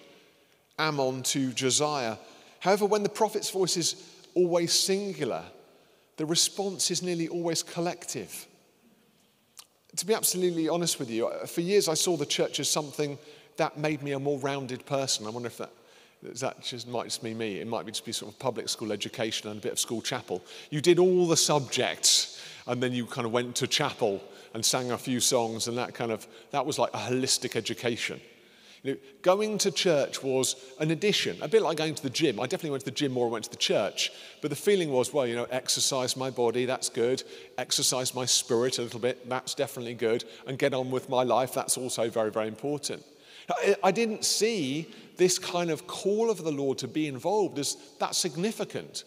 Amon 0.78 1.22
to 1.24 1.52
Josiah. 1.52 2.16
However, 2.60 2.86
when 2.86 3.04
the 3.04 3.08
prophet's 3.08 3.50
voice 3.50 3.76
is 3.76 4.02
always 4.34 4.72
singular, 4.72 5.44
the 6.18 6.26
response 6.26 6.90
is 6.90 7.02
nearly 7.02 7.28
always 7.28 7.62
collective. 7.62 8.46
To 9.96 10.04
be 10.04 10.12
absolutely 10.12 10.68
honest 10.68 10.98
with 10.98 11.10
you, 11.10 11.28
uh, 11.28 11.46
for 11.46 11.62
years 11.62 11.88
I 11.88 11.94
saw 11.94 12.16
the 12.16 12.26
church 12.26 12.60
as 12.60 12.68
something 12.68 13.18
that 13.56 13.78
made 13.78 14.02
me 14.02 14.12
a 14.12 14.18
more 14.18 14.38
rounded 14.38 14.84
person. 14.84 15.26
I 15.26 15.30
wonder 15.30 15.46
if 15.46 15.58
that 15.58 15.70
that 16.40 16.62
just 16.62 16.88
might 16.88 17.04
just 17.04 17.22
be 17.22 17.32
me. 17.32 17.60
It 17.60 17.68
might 17.68 17.86
be 17.86 17.92
just 17.92 18.04
be 18.04 18.12
sort 18.12 18.32
of 18.32 18.38
public 18.38 18.68
school 18.68 18.92
education 18.92 19.48
and 19.48 19.60
a 19.60 19.62
bit 19.62 19.72
of 19.72 19.78
school 19.78 20.02
chapel. 20.02 20.42
You 20.70 20.80
did 20.80 20.98
all 20.98 21.28
the 21.28 21.36
subjects 21.36 22.42
and 22.66 22.82
then 22.82 22.92
you 22.92 23.06
kind 23.06 23.24
of 23.24 23.32
went 23.32 23.54
to 23.56 23.66
chapel 23.66 24.20
and 24.54 24.64
sang 24.64 24.90
a 24.90 24.98
few 24.98 25.20
songs, 25.20 25.68
and 25.68 25.78
that 25.78 25.94
kind 25.94 26.10
of 26.10 26.26
that 26.50 26.66
was 26.66 26.78
like 26.78 26.92
a 26.94 26.98
holistic 26.98 27.54
education. 27.56 28.20
You 28.82 28.92
know, 28.92 28.98
going 29.22 29.58
to 29.58 29.70
church 29.70 30.22
was 30.22 30.56
an 30.78 30.90
addition, 30.90 31.36
a 31.42 31.48
bit 31.48 31.62
like 31.62 31.76
going 31.76 31.94
to 31.94 32.02
the 32.02 32.10
gym. 32.10 32.38
I 32.38 32.44
definitely 32.44 32.70
went 32.70 32.84
to 32.84 32.90
the 32.90 32.96
gym 32.96 33.12
more 33.12 33.26
than 33.26 33.32
went 33.32 33.44
to 33.44 33.50
the 33.50 33.56
church, 33.56 34.12
but 34.40 34.50
the 34.50 34.56
feeling 34.56 34.90
was, 34.90 35.12
well, 35.12 35.26
you 35.26 35.34
know, 35.34 35.46
exercise 35.50 36.16
my 36.16 36.30
body, 36.30 36.64
that's 36.64 36.88
good. 36.88 37.22
Exercise 37.58 38.14
my 38.14 38.24
spirit 38.24 38.78
a 38.78 38.82
little 38.82 39.00
bit, 39.00 39.28
that's 39.28 39.54
definitely 39.54 39.94
good. 39.94 40.24
And 40.46 40.58
get 40.58 40.74
on 40.74 40.90
with 40.90 41.08
my 41.08 41.24
life, 41.24 41.52
that's 41.52 41.76
also 41.76 42.08
very, 42.08 42.30
very 42.30 42.48
important. 42.48 43.04
I 43.82 43.90
didn't 43.90 44.24
see 44.24 44.88
this 45.16 45.38
kind 45.38 45.70
of 45.70 45.86
call 45.86 46.30
of 46.30 46.44
the 46.44 46.52
Lord 46.52 46.78
to 46.78 46.88
be 46.88 47.08
involved 47.08 47.58
as 47.58 47.76
that 47.98 48.14
significant 48.14 49.04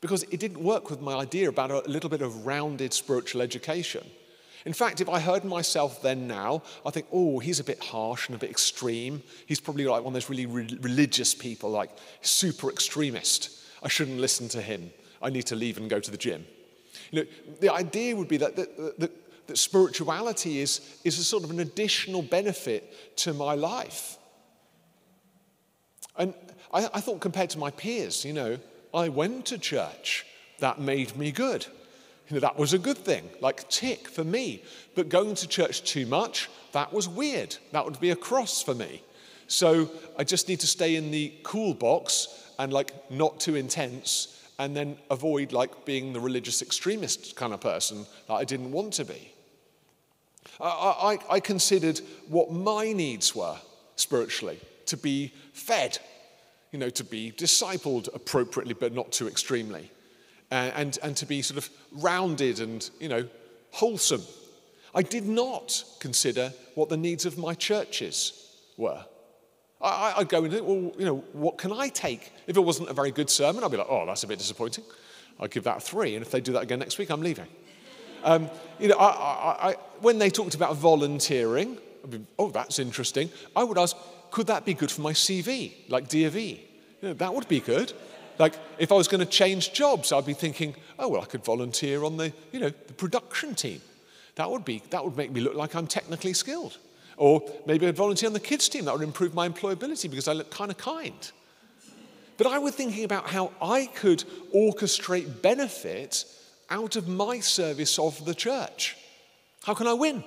because 0.00 0.24
it 0.24 0.40
didn't 0.40 0.62
work 0.62 0.90
with 0.90 1.00
my 1.00 1.14
idea 1.14 1.48
about 1.48 1.70
a 1.70 1.88
little 1.88 2.10
bit 2.10 2.20
of 2.20 2.46
rounded 2.46 2.92
spiritual 2.92 3.42
education. 3.42 4.04
In 4.66 4.72
fact, 4.72 5.00
if 5.00 5.08
I 5.08 5.20
heard 5.20 5.44
myself 5.44 6.02
then 6.02 6.26
now, 6.26 6.64
I 6.84 6.90
think, 6.90 7.06
oh, 7.12 7.38
he's 7.38 7.60
a 7.60 7.64
bit 7.64 7.82
harsh 7.82 8.26
and 8.26 8.34
a 8.34 8.38
bit 8.38 8.50
extreme. 8.50 9.22
He's 9.46 9.60
probably 9.60 9.86
like 9.86 10.02
one 10.02 10.08
of 10.08 10.14
those 10.14 10.28
really 10.28 10.46
re- 10.46 10.78
religious 10.80 11.36
people, 11.36 11.70
like 11.70 11.90
super 12.20 12.68
extremist. 12.68 13.50
I 13.84 13.88
shouldn't 13.88 14.18
listen 14.18 14.48
to 14.48 14.60
him. 14.60 14.90
I 15.22 15.30
need 15.30 15.46
to 15.46 15.54
leave 15.54 15.78
and 15.78 15.88
go 15.88 16.00
to 16.00 16.10
the 16.10 16.16
gym. 16.16 16.44
You 17.12 17.20
know, 17.20 17.28
the 17.60 17.72
idea 17.72 18.16
would 18.16 18.26
be 18.26 18.38
that, 18.38 18.56
that, 18.56 18.98
that, 18.98 19.46
that 19.46 19.56
spirituality 19.56 20.58
is, 20.58 20.80
is 21.04 21.16
a 21.20 21.24
sort 21.24 21.44
of 21.44 21.50
an 21.50 21.60
additional 21.60 22.22
benefit 22.22 23.16
to 23.18 23.32
my 23.32 23.54
life. 23.54 24.18
And 26.18 26.34
I, 26.74 26.88
I 26.92 27.00
thought, 27.00 27.20
compared 27.20 27.50
to 27.50 27.58
my 27.60 27.70
peers, 27.70 28.24
you 28.24 28.32
know, 28.32 28.58
I 28.92 29.10
went 29.10 29.46
to 29.46 29.58
church. 29.58 30.26
That 30.58 30.80
made 30.80 31.16
me 31.16 31.30
good. 31.30 31.66
You 32.28 32.34
know, 32.34 32.40
that 32.40 32.58
was 32.58 32.72
a 32.72 32.78
good 32.78 32.98
thing, 32.98 33.28
like 33.40 33.68
tick 33.68 34.08
for 34.08 34.24
me. 34.24 34.62
But 34.94 35.08
going 35.08 35.34
to 35.36 35.48
church 35.48 35.82
too 35.84 36.06
much, 36.06 36.48
that 36.72 36.92
was 36.92 37.08
weird. 37.08 37.56
That 37.72 37.84
would 37.84 38.00
be 38.00 38.10
a 38.10 38.16
cross 38.16 38.62
for 38.62 38.74
me. 38.74 39.02
So 39.46 39.90
I 40.18 40.24
just 40.24 40.48
need 40.48 40.60
to 40.60 40.66
stay 40.66 40.96
in 40.96 41.10
the 41.10 41.32
cool 41.44 41.72
box 41.72 42.28
and 42.58 42.72
like 42.72 43.10
not 43.10 43.38
too 43.38 43.54
intense 43.54 44.32
and 44.58 44.76
then 44.76 44.96
avoid 45.10 45.52
like 45.52 45.84
being 45.84 46.12
the 46.12 46.20
religious 46.20 46.62
extremist 46.62 47.36
kind 47.36 47.52
of 47.52 47.60
person 47.60 48.06
that 48.26 48.34
I 48.34 48.44
didn't 48.44 48.72
want 48.72 48.94
to 48.94 49.04
be. 49.04 49.32
I, 50.58 51.18
I, 51.30 51.34
I 51.34 51.40
considered 51.40 52.00
what 52.28 52.50
my 52.50 52.92
needs 52.92 53.36
were 53.36 53.56
spiritually 53.94 54.58
to 54.86 54.96
be 54.96 55.32
fed 55.52 55.98
you 56.76 56.78
know, 56.78 56.90
to 56.90 57.04
be 57.04 57.32
discipled 57.32 58.14
appropriately 58.14 58.74
but 58.74 58.92
not 58.92 59.10
too 59.12 59.28
extremely, 59.28 59.90
uh, 60.50 60.70
and, 60.74 60.98
and 61.02 61.16
to 61.16 61.26
be 61.26 61.42
sort 61.42 61.58
of 61.58 61.68
rounded 61.92 62.60
and, 62.60 62.88
you 63.00 63.08
know, 63.08 63.28
wholesome. 63.70 64.22
I 64.94 65.02
did 65.02 65.26
not 65.26 65.84
consider 65.98 66.52
what 66.74 66.88
the 66.88 66.96
needs 66.96 67.26
of 67.26 67.36
my 67.36 67.54
churches 67.54 68.50
were. 68.76 69.04
I, 69.80 70.14
I'd 70.16 70.28
go 70.28 70.42
and 70.42 70.52
think, 70.52 70.66
well, 70.66 70.92
you 70.98 71.04
know, 71.04 71.16
what 71.32 71.58
can 71.58 71.72
I 71.72 71.88
take? 71.88 72.32
If 72.46 72.56
it 72.56 72.60
wasn't 72.60 72.88
a 72.88 72.94
very 72.94 73.10
good 73.10 73.28
sermon, 73.28 73.62
I'd 73.62 73.70
be 73.70 73.76
like, 73.76 73.88
oh, 73.90 74.06
that's 74.06 74.22
a 74.22 74.26
bit 74.26 74.38
disappointing. 74.38 74.84
I'll 75.38 75.48
give 75.48 75.64
that 75.64 75.78
a 75.78 75.80
three. 75.80 76.14
And 76.14 76.24
if 76.24 76.30
they 76.30 76.40
do 76.40 76.52
that 76.52 76.62
again 76.62 76.78
next 76.78 76.98
week, 76.98 77.10
I'm 77.10 77.20
leaving. 77.20 77.46
Um, 78.24 78.50
you 78.78 78.88
know, 78.88 78.96
I, 78.96 79.06
I, 79.06 79.68
I, 79.68 79.72
when 80.00 80.18
they 80.18 80.30
talked 80.30 80.54
about 80.54 80.76
volunteering, 80.76 81.78
I'd 82.02 82.10
be, 82.10 82.26
oh, 82.38 82.50
that's 82.50 82.78
interesting. 82.78 83.30
I 83.54 83.64
would 83.64 83.78
ask, 83.78 83.96
could 84.30 84.46
that 84.46 84.64
be 84.64 84.74
good 84.74 84.90
for 84.90 85.02
my 85.02 85.12
CV, 85.12 85.72
like 85.88 86.08
DFE? 86.08 86.58
You 87.02 87.08
know, 87.08 87.14
that 87.14 87.34
would 87.34 87.48
be 87.48 87.60
good. 87.60 87.92
Like 88.38 88.54
if 88.78 88.92
I 88.92 88.94
was 88.94 89.08
going 89.08 89.20
to 89.20 89.26
change 89.26 89.72
jobs, 89.72 90.12
I'd 90.12 90.26
be 90.26 90.34
thinking, 90.34 90.74
oh 90.98 91.08
well, 91.08 91.22
I 91.22 91.24
could 91.24 91.44
volunteer 91.44 92.04
on 92.04 92.16
the, 92.16 92.32
you 92.52 92.60
know, 92.60 92.70
the 92.70 92.92
production 92.92 93.54
team. 93.54 93.80
That 94.34 94.50
would 94.50 94.64
be 94.64 94.82
that 94.90 95.04
would 95.04 95.16
make 95.16 95.30
me 95.32 95.40
look 95.40 95.54
like 95.54 95.74
I'm 95.74 95.86
technically 95.86 96.34
skilled. 96.34 96.78
Or 97.16 97.42
maybe 97.66 97.86
I'd 97.86 97.96
volunteer 97.96 98.28
on 98.28 98.34
the 98.34 98.40
kids 98.40 98.68
team. 98.68 98.84
That 98.84 98.94
would 98.94 99.02
improve 99.02 99.34
my 99.34 99.48
employability 99.48 100.10
because 100.10 100.28
I 100.28 100.34
look 100.34 100.50
kind 100.50 100.70
of 100.70 100.76
kind. 100.76 101.32
But 102.36 102.46
I 102.46 102.58
was 102.58 102.74
thinking 102.74 103.04
about 103.04 103.30
how 103.30 103.52
I 103.62 103.86
could 103.86 104.24
orchestrate 104.54 105.40
benefit 105.40 106.26
out 106.68 106.96
of 106.96 107.08
my 107.08 107.40
service 107.40 107.98
of 107.98 108.22
the 108.26 108.34
church. 108.34 108.96
How 109.64 109.72
can 109.72 109.86
I 109.86 109.94
win? 109.94 110.22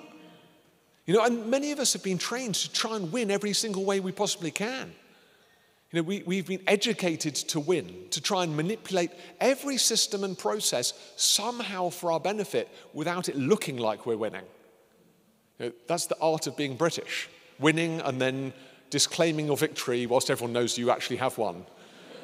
You 1.06 1.14
know, 1.14 1.24
and 1.24 1.46
many 1.46 1.72
of 1.72 1.78
us 1.78 1.92
have 1.92 2.02
been 2.02 2.18
trained 2.18 2.56
to 2.56 2.72
try 2.72 2.96
and 2.96 3.12
win 3.12 3.30
every 3.30 3.52
single 3.52 3.84
way 3.84 4.00
we 4.00 4.12
possibly 4.12 4.50
can. 4.50 4.92
You 5.92 6.00
know, 6.00 6.06
we, 6.06 6.22
we've 6.22 6.46
been 6.46 6.62
educated 6.68 7.34
to 7.34 7.58
win, 7.58 8.06
to 8.10 8.20
try 8.20 8.44
and 8.44 8.56
manipulate 8.56 9.10
every 9.40 9.76
system 9.76 10.22
and 10.22 10.38
process 10.38 10.92
somehow 11.16 11.90
for 11.90 12.12
our 12.12 12.20
benefit 12.20 12.68
without 12.94 13.28
it 13.28 13.36
looking 13.36 13.76
like 13.76 14.06
we're 14.06 14.16
winning. 14.16 14.44
You 15.58 15.66
know, 15.66 15.72
that's 15.88 16.06
the 16.06 16.16
art 16.20 16.46
of 16.46 16.56
being 16.56 16.76
British 16.76 17.28
winning 17.58 18.00
and 18.02 18.20
then 18.20 18.52
disclaiming 18.88 19.46
your 19.46 19.56
victory 19.56 20.06
whilst 20.06 20.30
everyone 20.30 20.52
knows 20.52 20.78
you 20.78 20.90
actually 20.90 21.16
have 21.16 21.36
won, 21.36 21.66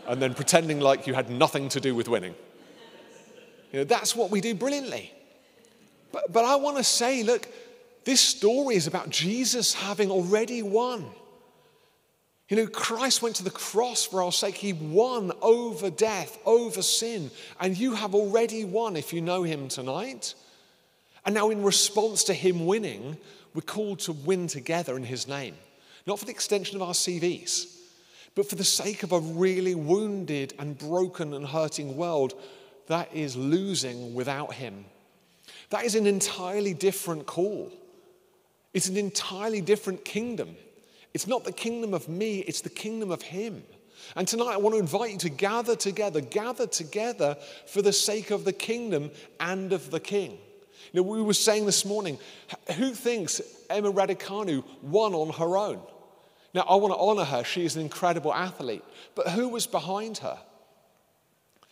and 0.06 0.22
then 0.22 0.32
pretending 0.32 0.80
like 0.80 1.06
you 1.06 1.14
had 1.14 1.28
nothing 1.28 1.68
to 1.70 1.80
do 1.80 1.94
with 1.94 2.08
winning. 2.08 2.34
You 3.72 3.80
know, 3.80 3.84
that's 3.84 4.14
what 4.14 4.30
we 4.30 4.40
do 4.40 4.54
brilliantly. 4.54 5.12
But, 6.12 6.32
but 6.32 6.44
I 6.44 6.56
want 6.56 6.76
to 6.76 6.84
say, 6.84 7.24
look, 7.24 7.48
this 8.04 8.20
story 8.20 8.76
is 8.76 8.86
about 8.86 9.10
Jesus 9.10 9.74
having 9.74 10.10
already 10.10 10.62
won. 10.62 11.04
You 12.48 12.56
know, 12.56 12.66
Christ 12.68 13.22
went 13.22 13.36
to 13.36 13.44
the 13.44 13.50
cross 13.50 14.04
for 14.04 14.22
our 14.22 14.30
sake. 14.30 14.54
He 14.54 14.72
won 14.72 15.32
over 15.42 15.90
death, 15.90 16.38
over 16.46 16.80
sin. 16.80 17.30
And 17.58 17.76
you 17.76 17.94
have 17.94 18.14
already 18.14 18.64
won 18.64 18.96
if 18.96 19.12
you 19.12 19.20
know 19.20 19.42
Him 19.42 19.68
tonight. 19.68 20.34
And 21.24 21.34
now, 21.34 21.50
in 21.50 21.64
response 21.64 22.22
to 22.24 22.34
Him 22.34 22.66
winning, 22.66 23.16
we're 23.52 23.62
called 23.62 23.98
to 24.00 24.12
win 24.12 24.46
together 24.46 24.96
in 24.96 25.02
His 25.02 25.26
name. 25.26 25.56
Not 26.06 26.20
for 26.20 26.24
the 26.24 26.30
extension 26.30 26.76
of 26.76 26.82
our 26.82 26.94
CVs, 26.94 27.66
but 28.36 28.48
for 28.48 28.54
the 28.54 28.62
sake 28.62 29.02
of 29.02 29.10
a 29.10 29.18
really 29.18 29.74
wounded 29.74 30.54
and 30.60 30.78
broken 30.78 31.34
and 31.34 31.44
hurting 31.44 31.96
world 31.96 32.34
that 32.86 33.12
is 33.12 33.34
losing 33.34 34.14
without 34.14 34.54
Him. 34.54 34.84
That 35.70 35.84
is 35.84 35.96
an 35.96 36.06
entirely 36.06 36.74
different 36.74 37.26
call. 37.26 37.72
It's 38.72 38.88
an 38.88 38.96
entirely 38.96 39.60
different 39.60 40.04
kingdom. 40.04 40.54
It's 41.16 41.26
not 41.26 41.44
the 41.44 41.52
kingdom 41.52 41.94
of 41.94 42.10
me, 42.10 42.40
it's 42.40 42.60
the 42.60 42.68
kingdom 42.68 43.10
of 43.10 43.22
Him. 43.22 43.62
And 44.16 44.28
tonight 44.28 44.52
I 44.52 44.58
want 44.58 44.74
to 44.74 44.78
invite 44.78 45.12
you 45.12 45.18
to 45.20 45.30
gather 45.30 45.74
together, 45.74 46.20
gather 46.20 46.66
together 46.66 47.38
for 47.64 47.80
the 47.80 47.90
sake 47.90 48.30
of 48.30 48.44
the 48.44 48.52
kingdom 48.52 49.10
and 49.40 49.72
of 49.72 49.90
the 49.90 49.98
king. 49.98 50.32
You 50.92 51.00
know, 51.00 51.08
we 51.08 51.22
were 51.22 51.32
saying 51.32 51.64
this 51.64 51.86
morning, 51.86 52.18
who 52.76 52.92
thinks 52.92 53.40
Emma 53.70 53.90
Raducanu 53.90 54.62
won 54.82 55.14
on 55.14 55.30
her 55.30 55.56
own? 55.56 55.80
Now, 56.52 56.66
I 56.68 56.74
want 56.74 56.92
to 56.92 57.00
honor 57.00 57.24
her. 57.24 57.44
She 57.44 57.64
is 57.64 57.76
an 57.76 57.80
incredible 57.80 58.34
athlete. 58.34 58.84
But 59.14 59.28
who 59.28 59.48
was 59.48 59.66
behind 59.66 60.18
her? 60.18 60.38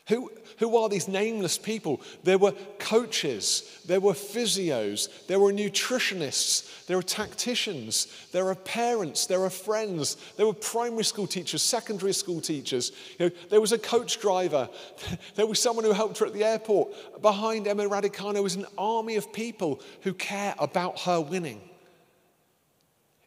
Who, 0.09 0.31
who 0.59 0.77
are 0.77 0.91
these 0.91 1.09
nameless 1.09 1.57
people? 1.57 2.03
There 2.25 2.37
were 2.37 2.53
coaches, 2.79 3.81
there 3.87 4.01
were 4.01 4.13
physios, 4.13 5.09
there 5.29 5.41
were 5.41 5.51
nutritionists, 5.51 6.87
there 6.87 6.99
were 6.99 7.03
tacticians, 7.03 8.09
there 8.31 8.47
are 8.49 8.55
parents, 8.55 9.25
there 9.25 9.43
are 9.43 9.51
friends, 9.51 10.19
there 10.37 10.47
were 10.47 10.53
primary 10.53 11.05
school 11.05 11.27
teachers, 11.27 11.63
secondary 11.63 12.13
school 12.13 12.43
teachers. 12.43 12.93
You 13.19 13.27
know, 13.27 13.35
there 13.49 13.63
was 13.63 13.73
a 13.73 13.79
coach 13.79 14.21
driver, 14.21 14.69
there 15.37 15.47
was 15.47 15.59
someone 15.59 15.87
who 15.87 15.93
helped 15.93 16.19
her 16.19 16.27
at 16.27 16.35
the 16.35 16.45
airport. 16.45 17.23
Behind 17.23 17.67
Emma 17.67 17.85
Raducanu 17.85 18.43
was 18.43 18.57
an 18.57 18.67
army 18.77 19.17
of 19.17 19.33
people 19.33 19.81
who 20.03 20.13
care 20.13 20.55
about 20.59 21.01
her 21.01 21.19
winning. 21.19 21.63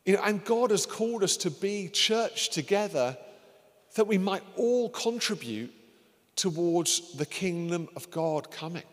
You 0.06 0.14
know, 0.14 0.22
and 0.24 0.46
God 0.46 0.70
has 0.70 0.86
called 0.86 1.24
us 1.24 1.38
to 1.38 1.50
be 1.50 1.90
church 1.90 2.50
together 2.50 3.18
that 3.96 4.06
we 4.06 4.20
might 4.20 4.44
all 4.56 4.90
contribute 4.90 5.74
towards 6.38 7.14
the 7.18 7.26
kingdom 7.26 7.90
of 7.96 8.10
God 8.12 8.50
coming. 8.50 8.84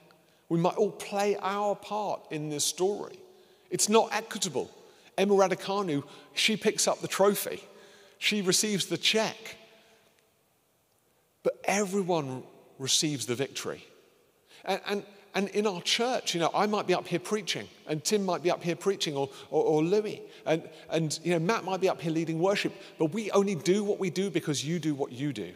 We 0.49 0.59
might 0.59 0.75
all 0.75 0.91
play 0.91 1.37
our 1.41 1.77
part 1.77 2.21
in 2.31 2.51
this 2.51 2.65
story. 2.65 3.19
It's 3.71 3.89
not 3.89 4.09
equitable. 4.13 4.71
Emma 5.17 5.35
Raducanu, 5.35 6.03
she 6.35 6.57
picks 6.57 6.89
up 6.89 7.01
the 7.01 7.09
trophy, 7.09 7.63
she 8.19 8.43
receives 8.43 8.87
the 8.87 8.99
check, 8.99 9.57
but 11.43 11.55
everyone 11.65 12.43
receives 12.79 13.27
the 13.27 13.35
victory. 13.35 13.87
And, 14.65 14.81
and, 14.87 15.03
and 15.35 15.49
in 15.51 15.67
our 15.67 15.83
church, 15.83 16.35
you 16.35 16.41
know, 16.41 16.51
I 16.55 16.67
might 16.67 16.87
be 16.87 16.95
up 16.95 17.07
here 17.07 17.19
preaching, 17.21 17.69
and 17.87 18.03
Tim 18.03 18.25
might 18.25 18.43
be 18.43 18.51
up 18.51 18.63
here 18.63 18.77
preaching, 18.77 19.17
or, 19.17 19.29
or, 19.51 19.63
or 19.65 19.83
Louis, 19.83 20.23
and, 20.47 20.69
and 20.91 21.19
you 21.23 21.33
know, 21.33 21.39
Matt 21.39 21.65
might 21.65 21.81
be 21.81 21.89
up 21.89 22.01
here 22.01 22.13
leading 22.13 22.39
worship, 22.41 22.73
but 22.99 23.13
we 23.13 23.31
only 23.31 23.55
do 23.55 23.85
what 23.85 23.99
we 23.99 24.11
do 24.11 24.31
because 24.31 24.65
you 24.65 24.79
do 24.79 24.95
what 24.95 25.13
you 25.13 25.33
do. 25.33 25.53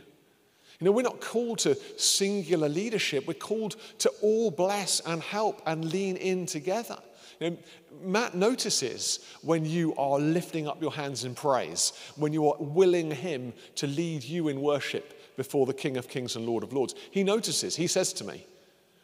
You 0.81 0.85
know, 0.85 0.93
we're 0.93 1.03
not 1.03 1.21
called 1.21 1.59
to 1.61 1.77
singular 1.97 2.69
leadership. 2.69 3.27
We're 3.27 3.35
called 3.35 3.77
to 3.99 4.11
all 4.23 4.51
bless 4.51 5.01
and 5.01 5.21
help 5.21 5.61
and 5.67 5.93
lean 5.93 6.17
in 6.17 6.47
together. 6.47 6.99
You 7.41 7.51
know, 7.51 7.57
Matt 8.03 8.35
notices 8.35 9.21
when 9.43 9.65
you 9.65 9.95
are 9.97 10.21
lifting 10.21 10.69
up 10.69 10.81
your 10.81 10.93
hands 10.93 11.25
in 11.25 11.35
praise, 11.35 11.93
when 12.17 12.33
you 12.33 12.49
are 12.49 12.57
willing 12.59 13.11
Him 13.11 13.53
to 13.77 13.89
lead 13.89 14.23
you 14.23 14.49
in 14.49 14.61
worship 14.61 15.37
before 15.37 15.67
the 15.67 15.75
King 15.75 15.97
of 15.97 16.09
Kings 16.09 16.37
and 16.37 16.47
Lord 16.47 16.63
of 16.63 16.73
Lords. 16.73 16.95
He 17.11 17.25
notices, 17.25 17.75
he 17.75 17.87
says 17.87 18.13
to 18.15 18.25
me, 18.25 18.45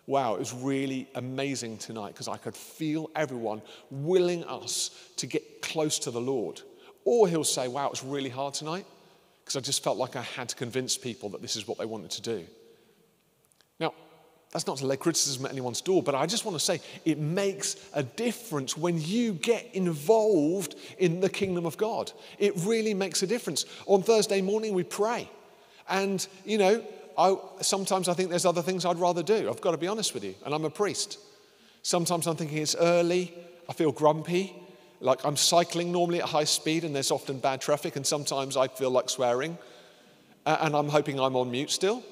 Wow, 0.07 0.35
it 0.35 0.39
was 0.39 0.53
really 0.53 1.09
amazing 1.15 1.79
tonight 1.79 2.09
because 2.09 2.29
I 2.29 2.37
could 2.37 2.55
feel 2.55 3.11
everyone 3.17 3.63
willing 3.91 4.45
us 4.45 4.91
to 5.17 5.27
get 5.27 5.63
close 5.63 5.99
to 6.01 6.11
the 6.11 6.21
Lord. 6.21 6.61
Or 7.07 7.27
he'll 7.27 7.43
say, 7.43 7.67
Wow, 7.67 7.87
it 7.87 7.91
was 7.91 8.05
really 8.05 8.31
hard 8.31 8.55
tonight 8.55 8.87
because 9.45 9.57
I 9.57 9.61
just 9.61 9.85
felt 9.85 9.99
like 9.99 10.17
I 10.17 10.23
had 10.23 10.49
to 10.49 10.57
convince 10.57 10.97
people 10.97 11.29
that 11.31 11.43
this 11.43 11.55
is 11.55 11.69
what 11.69 11.77
they 11.77 11.85
wanted 11.85 12.11
to 12.13 12.23
do. 12.23 12.47
Now, 13.79 13.93
that's 14.53 14.67
not 14.67 14.79
to 14.79 14.87
lay 14.87 14.97
criticism 14.97 15.45
at 15.45 15.53
anyone's 15.53 15.83
door, 15.83 16.03
but 16.03 16.15
I 16.15 16.25
just 16.25 16.47
want 16.47 16.57
to 16.57 16.65
say 16.65 16.81
it 17.05 17.19
makes 17.19 17.77
a 17.93 18.03
difference 18.03 18.77
when 18.77 18.99
you 19.01 19.35
get 19.35 19.75
involved 19.75 20.77
in 20.99 21.21
the 21.21 21.29
kingdom 21.29 21.67
of 21.67 21.77
God. 21.77 22.11
It 22.39 22.55
really 22.59 22.95
makes 22.95 23.23
a 23.23 23.27
difference. 23.27 23.67
On 23.87 24.03
Thursday 24.03 24.41
morning, 24.41 24.73
we 24.73 24.83
pray. 24.83 25.29
And, 25.89 26.27
you 26.47 26.57
know, 26.57 26.83
I, 27.19 27.37
sometimes 27.61 28.09
I 28.09 28.15
think 28.15 28.31
there's 28.31 28.47
other 28.47 28.63
things 28.63 28.87
I'd 28.87 28.99
rather 28.99 29.23
do. 29.23 29.51
I've 29.51 29.61
got 29.61 29.73
to 29.73 29.77
be 29.77 29.89
honest 29.89 30.15
with 30.15 30.25
you. 30.25 30.35
And 30.47 30.55
I'm 30.55 30.65
a 30.65 30.71
priest. 30.71 31.19
Sometimes 31.83 32.27
I'm 32.27 32.37
thinking 32.37 32.59
it's 32.59 32.77
early, 32.77 33.35
I 33.69 33.75
feel 33.75 33.93
grumpy, 33.93 34.55
like 35.05 35.25
I'm 35.25 35.37
cycling 35.37 35.93
normally 35.93 36.23
at 36.23 36.29
high 36.29 36.45
speed 36.45 36.83
and 36.83 36.97
there's 36.97 37.11
often 37.11 37.39
bad 37.39 37.61
traffic, 37.61 37.97
and 37.97 38.07
sometimes 38.07 38.57
I 38.57 38.69
feel 38.69 38.91
like 38.91 39.11
swearing, 39.11 39.59
and 40.47 40.75
I'm 40.75 40.89
hoping 40.89 41.21
I'm 41.21 41.37
on 41.37 41.51
mute 41.51 41.71
still. 41.71 42.03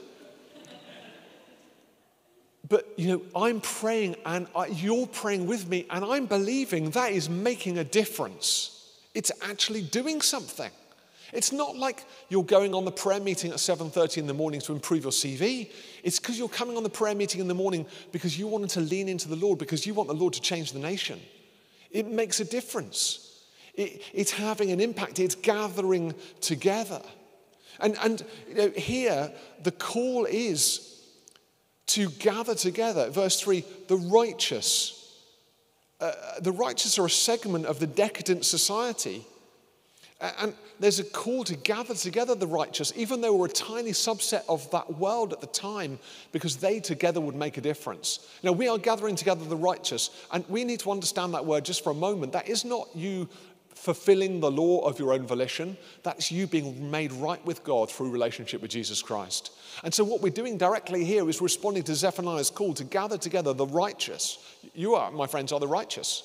But 2.68 2.86
you 2.96 3.08
know, 3.08 3.22
I'm 3.34 3.60
praying 3.60 4.16
and 4.24 4.46
I, 4.54 4.66
you're 4.66 5.06
praying 5.06 5.46
with 5.46 5.68
me, 5.68 5.86
and 5.90 6.04
I'm 6.04 6.26
believing 6.26 6.90
that 6.90 7.12
is 7.12 7.30
making 7.30 7.78
a 7.78 7.84
difference. 7.84 8.68
It's 9.14 9.32
actually 9.42 9.82
doing 9.82 10.20
something. 10.20 10.70
It's 11.32 11.50
not 11.50 11.76
like 11.76 12.04
you're 12.28 12.44
going 12.44 12.74
on 12.74 12.84
the 12.84 12.92
prayer 12.92 13.20
meeting 13.20 13.52
at 13.52 13.56
7:30 13.56 14.18
in 14.18 14.26
the 14.26 14.34
morning 14.34 14.60
to 14.60 14.72
improve 14.72 15.04
your 15.04 15.12
CV. 15.12 15.70
It's 16.02 16.18
because 16.18 16.38
you're 16.38 16.48
coming 16.48 16.76
on 16.76 16.82
the 16.82 16.90
prayer 16.90 17.14
meeting 17.14 17.40
in 17.40 17.48
the 17.48 17.54
morning 17.54 17.86
because 18.12 18.38
you 18.38 18.46
wanted 18.48 18.68
to 18.70 18.80
lean 18.80 19.08
into 19.08 19.28
the 19.28 19.36
Lord, 19.36 19.58
because 19.58 19.86
you 19.86 19.94
want 19.94 20.08
the 20.08 20.14
Lord 20.14 20.34
to 20.34 20.42
change 20.42 20.72
the 20.72 20.78
nation. 20.78 21.18
It 21.92 22.10
makes 22.10 22.40
a 22.40 22.44
difference. 22.44 23.44
It, 23.74 24.02
it's 24.12 24.32
having 24.32 24.70
an 24.70 24.80
impact, 24.80 25.18
it's 25.18 25.34
gathering 25.34 26.14
together. 26.40 27.02
And, 27.80 27.96
and 28.02 28.24
you 28.48 28.54
know, 28.54 28.70
here, 28.70 29.32
the 29.62 29.72
call 29.72 30.26
is 30.26 31.00
to 31.88 32.08
gather 32.10 32.54
together. 32.54 33.10
Verse 33.10 33.40
3 33.40 33.64
the 33.88 33.96
righteous. 33.96 34.98
Uh, 36.00 36.12
the 36.40 36.52
righteous 36.52 36.98
are 36.98 37.06
a 37.06 37.10
segment 37.10 37.64
of 37.66 37.78
the 37.78 37.86
decadent 37.86 38.44
society 38.44 39.24
and 40.38 40.54
there's 40.78 41.00
a 41.00 41.04
call 41.04 41.42
to 41.44 41.56
gather 41.56 41.94
together 41.94 42.34
the 42.34 42.46
righteous, 42.46 42.92
even 42.94 43.20
though 43.20 43.34
we're 43.34 43.46
a 43.46 43.50
tiny 43.50 43.90
subset 43.90 44.42
of 44.48 44.70
that 44.70 44.98
world 44.98 45.32
at 45.32 45.40
the 45.40 45.48
time, 45.48 45.98
because 46.30 46.56
they 46.56 46.78
together 46.78 47.20
would 47.20 47.34
make 47.34 47.56
a 47.56 47.60
difference. 47.60 48.28
Now, 48.42 48.52
we 48.52 48.68
are 48.68 48.78
gathering 48.78 49.16
together 49.16 49.44
the 49.44 49.56
righteous, 49.56 50.10
and 50.32 50.44
we 50.48 50.64
need 50.64 50.80
to 50.80 50.92
understand 50.92 51.34
that 51.34 51.44
word 51.44 51.64
just 51.64 51.82
for 51.82 51.90
a 51.90 51.94
moment. 51.94 52.32
That 52.32 52.48
is 52.48 52.64
not 52.64 52.88
you 52.94 53.28
fulfilling 53.74 54.38
the 54.38 54.50
law 54.50 54.86
of 54.86 55.00
your 55.00 55.12
own 55.12 55.26
volition. 55.26 55.76
That's 56.04 56.30
you 56.30 56.46
being 56.46 56.88
made 56.88 57.10
right 57.12 57.44
with 57.44 57.64
God 57.64 57.90
through 57.90 58.10
relationship 58.10 58.62
with 58.62 58.70
Jesus 58.70 59.02
Christ. 59.02 59.50
And 59.82 59.92
so, 59.92 60.04
what 60.04 60.20
we're 60.20 60.30
doing 60.30 60.56
directly 60.56 61.04
here 61.04 61.28
is 61.28 61.40
responding 61.40 61.82
to 61.84 61.96
Zephaniah's 61.96 62.50
call 62.50 62.74
to 62.74 62.84
gather 62.84 63.18
together 63.18 63.52
the 63.52 63.66
righteous. 63.66 64.38
You 64.72 64.94
are, 64.94 65.10
my 65.10 65.26
friends, 65.26 65.50
are 65.50 65.58
the 65.58 65.66
righteous. 65.66 66.22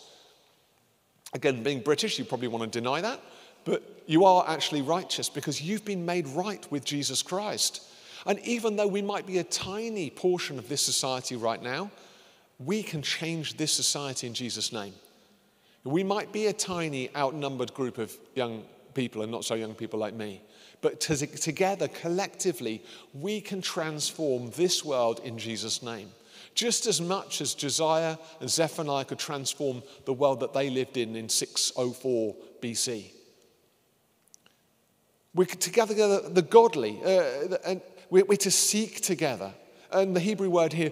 Again, 1.33 1.63
being 1.63 1.79
British, 1.79 2.19
you 2.19 2.25
probably 2.25 2.47
want 2.47 2.71
to 2.71 2.79
deny 2.79 3.01
that, 3.01 3.19
but 3.67 3.83
you 4.05 4.23
are 4.23 4.45
actually 4.47 4.81
righteous 4.81 5.27
because 5.27 5.61
you've 5.61 5.83
been 5.83 6.05
made 6.05 6.25
right 6.29 6.65
with 6.71 6.85
Jesus 6.85 7.21
Christ. 7.21 7.83
And 8.25 8.39
even 8.39 8.77
though 8.77 8.87
we 8.87 9.01
might 9.01 9.27
be 9.27 9.39
a 9.39 9.43
tiny 9.43 10.09
portion 10.09 10.57
of 10.57 10.69
this 10.69 10.81
society 10.81 11.35
right 11.35 11.61
now, 11.61 11.91
we 12.59 12.81
can 12.81 13.01
change 13.01 13.57
this 13.57 13.73
society 13.73 14.25
in 14.25 14.33
Jesus' 14.33 14.71
name. 14.71 14.93
We 15.83 16.01
might 16.01 16.31
be 16.31 16.45
a 16.45 16.53
tiny, 16.53 17.13
outnumbered 17.13 17.73
group 17.73 17.97
of 17.97 18.15
young 18.35 18.63
people 18.93 19.21
and 19.21 19.31
not 19.33 19.43
so 19.43 19.55
young 19.55 19.75
people 19.75 19.99
like 19.99 20.13
me, 20.13 20.41
but 20.79 21.01
together, 21.01 21.89
collectively, 21.89 22.81
we 23.13 23.41
can 23.41 23.61
transform 23.61 24.49
this 24.51 24.85
world 24.85 25.19
in 25.25 25.37
Jesus' 25.37 25.83
name. 25.83 26.09
Just 26.55 26.87
as 26.87 27.01
much 27.01 27.41
as 27.41 27.53
Josiah 27.53 28.15
and 28.39 28.49
Zephaniah 28.49 29.03
could 29.03 29.19
transform 29.19 29.83
the 30.05 30.13
world 30.13 30.39
that 30.39 30.53
they 30.53 30.69
lived 30.69 30.95
in 30.95 31.17
in 31.17 31.27
604 31.27 32.33
BC. 32.61 33.11
We're 35.37 35.45
together, 35.45 35.93
the 36.29 36.41
godly, 36.41 36.99
uh, 37.05 37.57
and 37.63 37.81
we're, 38.09 38.25
we're 38.25 38.37
to 38.37 38.49
seek 38.49 39.01
together. 39.01 39.53
And 39.91 40.15
the 40.15 40.19
Hebrew 40.19 40.49
word 40.49 40.73
here, 40.73 40.91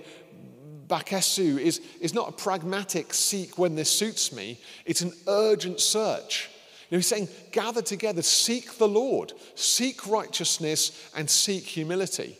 bakesu, 0.88 1.60
is, 1.60 1.82
is 2.00 2.14
not 2.14 2.30
a 2.30 2.32
pragmatic 2.32 3.12
seek 3.12 3.58
when 3.58 3.74
this 3.74 3.90
suits 3.90 4.32
me, 4.32 4.60
it's 4.86 5.02
an 5.02 5.14
urgent 5.28 5.80
search. 5.80 6.52
You 6.90 6.96
know, 6.96 7.00
he's 7.00 7.08
saying, 7.08 7.28
gather 7.52 7.82
together, 7.82 8.22
seek 8.22 8.78
the 8.78 8.88
Lord, 8.88 9.34
seek 9.56 10.06
righteousness, 10.06 11.10
and 11.16 11.28
seek 11.28 11.64
humility. 11.64 12.38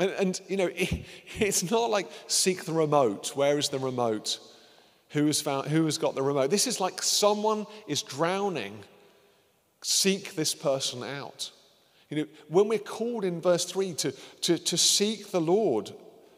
And, 0.00 0.10
and 0.10 0.40
you 0.48 0.56
know, 0.56 0.70
it, 0.74 1.04
it's 1.38 1.70
not 1.70 1.88
like 1.88 2.10
seek 2.26 2.64
the 2.64 2.72
remote. 2.72 3.36
Where 3.36 3.58
is 3.58 3.68
the 3.68 3.78
remote? 3.78 4.40
Who 5.10 5.26
has, 5.26 5.40
found, 5.40 5.68
who 5.68 5.84
has 5.84 5.98
got 5.98 6.16
the 6.16 6.22
remote? 6.22 6.50
This 6.50 6.66
is 6.66 6.80
like 6.80 7.00
someone 7.00 7.66
is 7.86 8.02
drowning. 8.02 8.82
Seek 9.82 10.34
this 10.34 10.54
person 10.54 11.02
out. 11.02 11.50
You 12.08 12.18
know, 12.18 12.26
when 12.48 12.68
we're 12.68 12.78
called 12.78 13.24
in 13.24 13.40
verse 13.40 13.64
3 13.64 13.94
to, 13.94 14.12
to, 14.42 14.58
to 14.58 14.76
seek 14.76 15.30
the 15.30 15.40
Lord, 15.40 15.92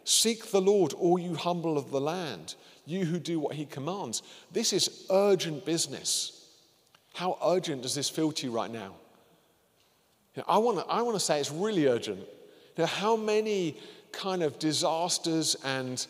seek 0.05 0.51
the 0.51 0.61
Lord, 0.61 0.93
all 0.93 1.19
you 1.19 1.35
humble 1.35 1.77
of 1.77 1.91
the 1.91 2.01
land, 2.01 2.55
you 2.87 3.05
who 3.05 3.19
do 3.19 3.39
what 3.41 3.55
he 3.55 3.67
commands. 3.67 4.23
This 4.53 4.73
is 4.73 5.07
urgent 5.11 5.65
business. 5.65 6.49
How 7.15 7.39
urgent 7.45 7.83
does 7.83 7.95
this 7.95 8.09
feel 8.09 8.33
to 8.33 8.47
you 8.47 8.53
right 8.53 8.71
now? 8.71 8.95
You 10.35 10.43
know, 10.43 10.45
I 10.49 10.59
want 10.59 10.79
to 10.79 10.87
I 10.87 11.03
wanna 11.03 11.21
say 11.21 11.39
it's 11.41 11.51
really 11.51 11.87
urgent. 11.87 12.19
You 12.19 12.83
know, 12.83 12.87
how 12.87 13.17
many 13.17 13.77
kind 14.13 14.43
of 14.43 14.59
disasters 14.59 15.57
and 15.65 16.07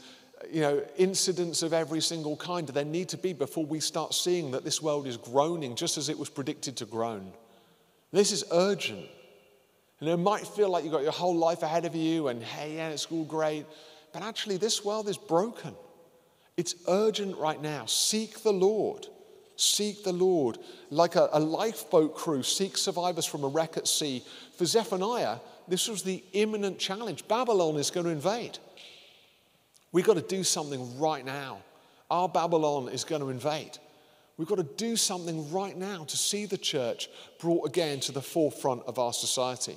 you 0.53 0.61
know, 0.61 0.83
incidents 0.97 1.63
of 1.63 1.73
every 1.73 2.01
single 2.01 2.37
kind 2.37 2.67
there 2.69 2.85
need 2.85 3.09
to 3.11 3.19
be 3.19 3.33
before 3.33 3.65
we 3.65 3.81
start 3.81 4.15
seeing 4.15 4.51
that 4.53 4.65
this 4.65 4.81
world 4.83 5.07
is 5.07 5.17
groaning 5.17 5.77
just 5.77 5.99
as 5.99 6.09
it 6.09 6.19
was 6.19 6.29
predicted 6.29 6.77
to 6.79 6.87
groan? 6.87 7.33
This 8.13 8.33
is 8.33 8.45
urgent. 8.53 9.07
And 10.01 10.09
it 10.09 10.17
might 10.17 10.47
feel 10.47 10.69
like 10.69 10.85
you've 10.85 10.93
got 10.93 11.03
your 11.03 11.13
whole 11.13 11.37
life 11.37 11.63
ahead 11.63 11.85
of 11.85 11.95
you 11.95 12.29
and 12.29 12.43
hey, 12.43 12.77
yeah, 12.77 12.89
it's 12.91 13.07
all 13.07 13.25
great. 13.25 13.67
But 14.13 14.23
actually, 14.23 14.57
this 14.57 14.85
world 14.85 15.09
is 15.09 15.17
broken. 15.17 15.75
It's 16.57 16.75
urgent 16.89 17.37
right 17.37 17.61
now. 17.61 17.87
Seek 17.87 18.43
the 18.43 18.53
Lord. 18.53 19.07
Seek 19.57 20.05
the 20.05 20.13
Lord. 20.13 20.59
Like 20.91 21.17
a, 21.17 21.29
a 21.33 21.41
lifeboat 21.41 22.15
crew 22.15 22.43
seek 22.43 22.77
survivors 22.77 23.27
from 23.27 23.45
a 23.45 23.49
wreck 23.49 23.77
at 23.77 23.89
sea. 23.89 24.25
For 24.57 24.65
Zephaniah, 24.65 25.39
this 25.69 25.89
was 25.89 26.03
the 26.03 26.23
imminent 26.33 26.79
challenge. 26.79 27.27
Babylon 27.27 27.77
is 27.77 27.91
going 27.91 28.07
to 28.07 28.13
invade. 28.13 28.59
We've 29.95 30.05
got 30.05 30.17
to 30.17 30.23
do 30.23 30.43
something 30.43 30.99
right 30.99 31.25
now. 31.25 31.59
Our 32.11 32.29
Babylon 32.29 32.89
is 32.89 33.05
going 33.05 33.21
to 33.21 33.29
invade. 33.29 33.79
We've 34.37 34.49
got 34.49 34.57
to 34.57 34.65
do 34.65 34.97
something 34.97 35.53
right 35.53 35.77
now 35.77 36.03
to 36.03 36.17
see 36.17 36.47
the 36.47 36.59
church 36.59 37.09
brought 37.39 37.69
again 37.69 38.01
to 38.01 38.11
the 38.11 38.21
forefront 38.21 38.83
of 38.89 38.99
our 38.99 39.13
society. 39.13 39.77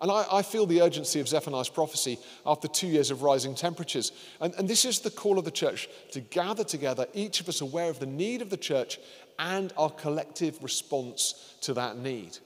And 0.00 0.10
I, 0.10 0.26
I, 0.28 0.42
feel 0.42 0.66
the 0.66 0.82
urgency 0.82 1.20
of 1.20 1.28
Zephaniah's 1.28 1.68
prophecy 1.68 2.18
after 2.44 2.66
two 2.66 2.88
years 2.88 3.12
of 3.12 3.22
rising 3.22 3.54
temperatures. 3.54 4.10
And, 4.40 4.52
and 4.54 4.66
this 4.66 4.84
is 4.84 4.98
the 4.98 5.10
call 5.12 5.38
of 5.38 5.44
the 5.44 5.52
church 5.52 5.88
to 6.10 6.20
gather 6.20 6.64
together, 6.64 7.06
each 7.14 7.40
of 7.40 7.48
us 7.48 7.60
aware 7.60 7.88
of 7.88 8.00
the 8.00 8.06
need 8.06 8.42
of 8.42 8.50
the 8.50 8.56
church 8.56 8.98
and 9.38 9.72
our 9.78 9.90
collective 9.90 10.60
response 10.64 11.54
to 11.60 11.74
that 11.74 11.96
need. 11.96 12.38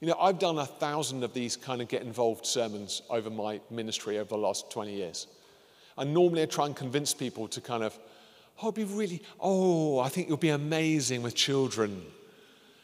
You 0.00 0.08
know, 0.08 0.18
I've 0.20 0.38
done 0.38 0.58
a 0.58 0.66
thousand 0.66 1.24
of 1.24 1.32
these 1.32 1.56
kind 1.56 1.80
of 1.80 1.88
get 1.88 2.02
involved 2.02 2.44
sermons 2.44 3.00
over 3.08 3.30
my 3.30 3.62
ministry 3.70 4.18
over 4.18 4.28
the 4.28 4.36
last 4.36 4.70
20 4.70 4.94
years. 4.94 5.26
And 6.00 6.12
normally 6.12 6.42
I 6.42 6.46
try 6.46 6.66
and 6.66 6.74
convince 6.74 7.14
people 7.14 7.46
to 7.48 7.60
kind 7.60 7.84
of 7.84 7.96
Oh, 8.62 8.68
it'd 8.68 8.74
be 8.74 8.84
really, 8.84 9.22
oh, 9.40 10.00
I 10.00 10.08
think 10.08 10.28
you'll 10.28 10.36
be 10.36 10.50
amazing 10.50 11.22
with 11.22 11.34
children. 11.34 12.02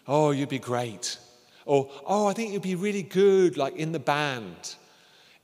Oh, 0.06 0.30
you'd 0.30 0.48
be 0.48 0.58
great. 0.58 1.18
Or, 1.66 1.90
oh, 2.06 2.26
I 2.26 2.32
think 2.32 2.52
you'd 2.52 2.62
be 2.62 2.76
really 2.76 3.02
good, 3.02 3.56
like 3.56 3.76
in 3.76 3.92
the 3.92 3.98
band. 3.98 4.76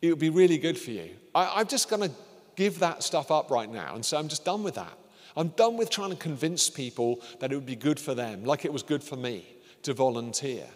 It 0.01 0.09
would 0.09 0.19
be 0.19 0.31
really 0.31 0.57
good 0.57 0.79
for 0.79 0.91
you. 0.91 1.11
I, 1.35 1.61
I'm 1.61 1.67
just 1.67 1.91
going 1.91 2.09
to 2.09 2.15
give 2.57 2.79
that 2.79 3.03
stuff 3.03 3.31
up 3.31 3.51
right 3.51 3.71
now. 3.71 3.95
And 3.95 4.05
so 4.05 4.17
I'm 4.17 4.29
just 4.29 4.45
done 4.45 4.63
with 4.63 4.77
that. 4.77 4.93
I'm 5.37 5.49
done 5.49 5.77
with 5.77 5.91
trying 5.91 6.11
to 6.11 6.17
convince 6.17 6.71
people 6.71 7.21
that 7.41 7.53
it 7.53 7.55
would 7.55 7.67
be 7.67 7.77
good 7.77 7.99
for 8.01 8.15
them, 8.15 8.45
like 8.45 8.65
it 8.65 8.73
was 8.73 8.83
good 8.83 9.03
for 9.03 9.17
me 9.17 9.47
to 9.83 9.93
volunteer. 9.93 10.67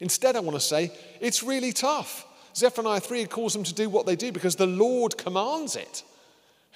Instead, 0.00 0.36
I 0.36 0.40
want 0.40 0.54
to 0.56 0.60
say 0.60 0.92
it's 1.20 1.42
really 1.42 1.72
tough. 1.72 2.26
Zephaniah 2.54 3.00
3 3.00 3.26
calls 3.26 3.52
them 3.52 3.62
to 3.64 3.74
do 3.74 3.88
what 3.88 4.06
they 4.06 4.16
do 4.16 4.32
because 4.32 4.56
the 4.56 4.66
Lord 4.66 5.16
commands 5.16 5.76
it. 5.76 6.02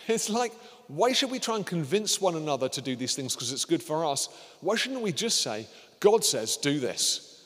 It's 0.09 0.29
like, 0.29 0.53
why 0.89 1.13
should 1.13 1.31
we 1.31 1.39
try 1.39 1.57
and 1.57 1.67
convince 1.67 2.21
one 2.21 2.37
another 2.37 2.69
to 2.69 2.83
do 2.83 2.95
these 2.97 3.15
things 3.15 3.35
because 3.35 3.53
it's 3.53 3.65
good 3.65 3.83
for 3.83 4.05
us? 4.05 4.29
Why 4.61 4.77
shouldn't 4.77 5.01
we 5.01 5.13
just 5.13 5.41
say, 5.41 5.67
God 6.01 6.25
says, 6.25 6.57
do 6.57 6.79
this? 6.79 7.45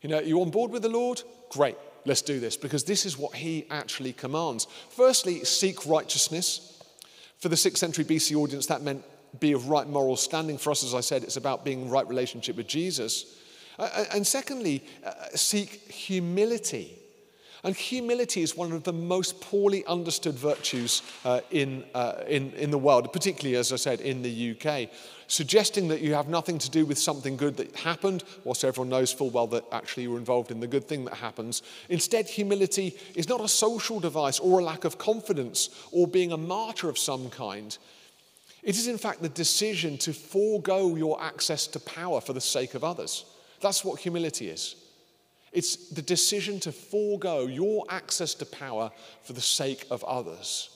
You 0.00 0.08
know, 0.08 0.20
you 0.20 0.40
on 0.40 0.50
board 0.50 0.70
with 0.70 0.82
the 0.82 0.88
Lord? 0.88 1.22
Great, 1.50 1.76
let's 2.04 2.22
do 2.22 2.40
this 2.40 2.56
because 2.56 2.84
this 2.84 3.04
is 3.04 3.18
what 3.18 3.34
he 3.34 3.66
actually 3.70 4.12
commands. 4.12 4.66
Firstly, 4.90 5.44
seek 5.44 5.86
righteousness. 5.86 6.74
For 7.38 7.48
the 7.48 7.56
6th 7.56 7.76
century 7.76 8.04
BC 8.04 8.34
audience, 8.34 8.66
that 8.66 8.82
meant 8.82 9.04
be 9.38 9.52
of 9.52 9.68
right 9.68 9.86
moral 9.86 10.16
standing. 10.16 10.58
For 10.58 10.70
us, 10.70 10.82
as 10.82 10.94
I 10.94 11.00
said, 11.00 11.22
it's 11.22 11.36
about 11.36 11.64
being 11.64 11.82
in 11.82 11.90
right 11.90 12.06
relationship 12.08 12.56
with 12.56 12.66
Jesus. 12.66 13.36
Uh, 13.78 14.06
and 14.12 14.26
secondly, 14.26 14.84
uh, 15.04 15.12
seek 15.34 15.90
humility. 15.90 16.98
And 17.64 17.74
humility 17.74 18.42
is 18.42 18.56
one 18.56 18.72
of 18.72 18.84
the 18.84 18.92
most 18.92 19.40
poorly 19.40 19.84
understood 19.86 20.34
virtues 20.34 21.02
uh, 21.24 21.40
in, 21.50 21.84
uh, 21.92 22.22
in, 22.28 22.52
in 22.52 22.70
the 22.70 22.78
world, 22.78 23.12
particularly, 23.12 23.56
as 23.56 23.72
I 23.72 23.76
said, 23.76 24.00
in 24.00 24.22
the 24.22 24.56
UK. 24.56 24.90
Suggesting 25.26 25.88
that 25.88 26.00
you 26.00 26.14
have 26.14 26.28
nothing 26.28 26.58
to 26.58 26.70
do 26.70 26.86
with 26.86 26.98
something 26.98 27.36
good 27.36 27.56
that 27.56 27.74
happened, 27.74 28.22
whilst 28.44 28.64
everyone 28.64 28.88
knows 28.88 29.12
full 29.12 29.30
well 29.30 29.48
that 29.48 29.64
actually 29.72 30.04
you 30.04 30.12
were 30.12 30.18
involved 30.18 30.50
in 30.50 30.60
the 30.60 30.66
good 30.66 30.86
thing 30.86 31.04
that 31.04 31.14
happens. 31.14 31.62
Instead, 31.88 32.28
humility 32.28 32.96
is 33.16 33.28
not 33.28 33.40
a 33.40 33.48
social 33.48 33.98
device 33.98 34.38
or 34.38 34.60
a 34.60 34.64
lack 34.64 34.84
of 34.84 34.98
confidence 34.98 35.68
or 35.90 36.06
being 36.06 36.32
a 36.32 36.38
martyr 36.38 36.88
of 36.88 36.96
some 36.96 37.28
kind. 37.28 37.76
It 38.62 38.76
is, 38.76 38.86
in 38.86 38.98
fact, 38.98 39.20
the 39.20 39.28
decision 39.28 39.98
to 39.98 40.12
forego 40.12 40.94
your 40.94 41.20
access 41.22 41.66
to 41.68 41.80
power 41.80 42.20
for 42.20 42.32
the 42.32 42.40
sake 42.40 42.74
of 42.74 42.84
others. 42.84 43.24
That's 43.60 43.84
what 43.84 44.00
humility 44.00 44.48
is. 44.48 44.76
It's 45.52 45.88
the 45.90 46.02
decision 46.02 46.60
to 46.60 46.72
forego 46.72 47.46
your 47.46 47.84
access 47.88 48.34
to 48.34 48.46
power 48.46 48.90
for 49.22 49.32
the 49.32 49.40
sake 49.40 49.86
of 49.90 50.04
others. 50.04 50.70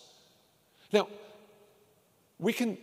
Now, 0.93 1.09
we 2.39 2.53
can 2.53 2.79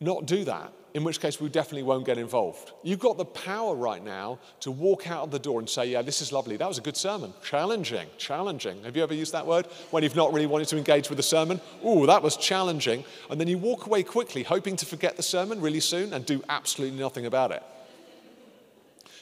not 0.00 0.26
do 0.26 0.44
that, 0.44 0.72
in 0.94 1.04
which 1.04 1.20
case 1.20 1.40
we 1.40 1.48
definitely 1.48 1.82
won't 1.82 2.04
get 2.04 2.18
involved. 2.18 2.72
You've 2.82 2.98
got 2.98 3.16
the 3.16 3.24
power 3.24 3.74
right 3.74 4.02
now 4.02 4.38
to 4.60 4.70
walk 4.70 5.10
out 5.10 5.24
of 5.24 5.30
the 5.30 5.38
door 5.38 5.58
and 5.58 5.68
say, 5.68 5.86
Yeah, 5.86 6.02
this 6.02 6.20
is 6.20 6.32
lovely. 6.32 6.56
That 6.56 6.68
was 6.68 6.78
a 6.78 6.82
good 6.82 6.96
sermon. 6.96 7.32
Challenging, 7.42 8.06
challenging. 8.18 8.82
Have 8.84 8.96
you 8.96 9.02
ever 9.02 9.14
used 9.14 9.32
that 9.32 9.46
word 9.46 9.66
when 9.90 10.02
you've 10.02 10.16
not 10.16 10.32
really 10.32 10.46
wanted 10.46 10.68
to 10.68 10.76
engage 10.76 11.08
with 11.08 11.16
the 11.16 11.22
sermon? 11.22 11.60
Ooh, 11.84 12.06
that 12.06 12.22
was 12.22 12.36
challenging. 12.36 13.04
And 13.30 13.40
then 13.40 13.48
you 13.48 13.58
walk 13.58 13.86
away 13.86 14.02
quickly, 14.02 14.42
hoping 14.42 14.76
to 14.76 14.86
forget 14.86 15.16
the 15.16 15.22
sermon 15.22 15.60
really 15.60 15.80
soon 15.80 16.12
and 16.12 16.24
do 16.24 16.42
absolutely 16.48 16.98
nothing 16.98 17.26
about 17.26 17.50
it. 17.50 17.62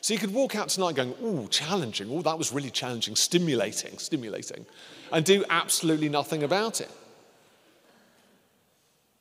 So 0.04 0.12
you 0.12 0.20
could 0.20 0.34
walk 0.34 0.54
out 0.54 0.68
tonight 0.68 0.96
going, 0.96 1.14
ooh, 1.22 1.48
challenging. 1.48 2.10
Oh, 2.10 2.20
that 2.20 2.36
was 2.36 2.52
really 2.52 2.68
challenging, 2.68 3.16
stimulating, 3.16 3.96
stimulating, 3.96 4.66
and 5.10 5.24
do 5.24 5.46
absolutely 5.48 6.10
nothing 6.10 6.42
about 6.42 6.82
it. 6.82 6.90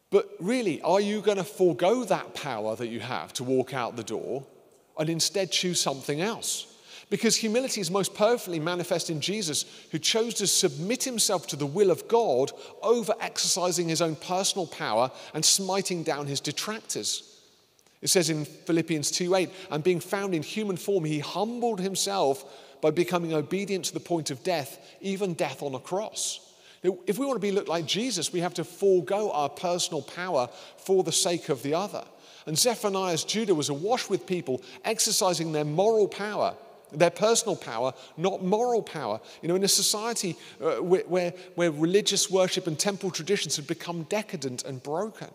But 0.10 0.30
really, 0.42 0.82
are 0.82 1.00
you 1.00 1.22
going 1.22 1.38
to 1.38 1.46
forego 1.46 2.04
that 2.04 2.34
power 2.34 2.76
that 2.76 2.90
you 2.90 3.00
have 3.00 3.32
to 3.36 3.46
walk 3.46 3.74
out 3.74 3.96
the 3.96 4.04
door 4.04 4.46
and 5.00 5.10
instead 5.10 5.54
choose 5.54 5.80
something 5.80 6.20
else? 6.20 6.76
Because 7.10 7.38
humility 7.38 7.80
is 7.80 7.90
most 7.90 8.14
perfectly 8.14 8.60
manifest 8.60 9.10
in 9.10 9.22
Jesus, 9.22 9.64
who 9.90 10.00
chose 10.00 10.34
to 10.34 10.48
submit 10.48 11.06
himself 11.06 11.48
to 11.48 11.56
the 11.56 11.66
will 11.66 11.92
of 11.92 12.10
God 12.10 12.52
over 12.82 13.16
exercising 13.22 13.88
his 13.88 14.02
own 14.02 14.18
personal 14.18 14.68
power 14.68 15.12
and 15.34 15.46
smiting 15.46 16.04
down 16.04 16.28
his 16.28 16.42
detractors. 16.42 17.33
It 18.04 18.10
says 18.10 18.30
in 18.30 18.44
Philippians 18.44 19.12
2:8, 19.12 19.50
and 19.72 19.82
being 19.82 20.02
found 20.02 20.36
in 20.36 20.44
human 20.44 20.76
form, 20.76 21.06
he 21.06 21.20
humbled 21.20 21.80
himself 21.80 22.44
by 22.82 22.92
becoming 22.92 23.34
obedient 23.34 23.86
to 23.86 23.94
the 23.94 24.02
point 24.02 24.30
of 24.30 24.44
death, 24.44 24.78
even 25.00 25.34
death 25.34 25.64
on 25.64 25.74
a 25.74 25.80
cross. 25.80 26.42
Now, 26.84 26.98
if 27.08 27.18
we 27.18 27.26
want 27.26 27.38
to 27.38 27.48
be 27.48 27.54
look 27.54 27.70
like 27.70 27.86
Jesus, 27.86 28.34
we 28.34 28.42
have 28.42 28.56
to 28.56 28.66
forego 28.66 29.32
our 29.32 29.48
personal 29.48 30.02
power 30.02 30.50
for 30.76 31.06
the 31.06 31.14
sake 31.14 31.48
of 31.48 31.64
the 31.64 31.76
other. 31.76 32.04
And 32.46 32.60
Zephaniah's 32.60 33.24
Judah 33.24 33.56
was 33.56 33.70
awash 33.70 34.10
with 34.10 34.28
people 34.28 34.62
exercising 34.84 35.54
their 35.54 35.64
moral 35.64 36.10
power, 36.10 36.56
their 36.92 37.10
personal 37.10 37.56
power, 37.56 37.94
not 38.18 38.44
moral 38.44 38.82
power. 38.84 39.22
You 39.42 39.48
know, 39.48 39.56
in 39.56 39.64
a 39.64 39.70
society 39.70 40.36
uh, 40.62 40.82
where, 40.82 41.04
where, 41.04 41.34
where 41.56 41.72
religious 41.72 42.30
worship 42.30 42.68
and 42.68 42.78
temple 42.78 43.12
traditions 43.12 43.56
have 43.56 43.66
become 43.66 44.04
decadent 44.04 44.66
and 44.66 44.84
broken. 44.84 45.30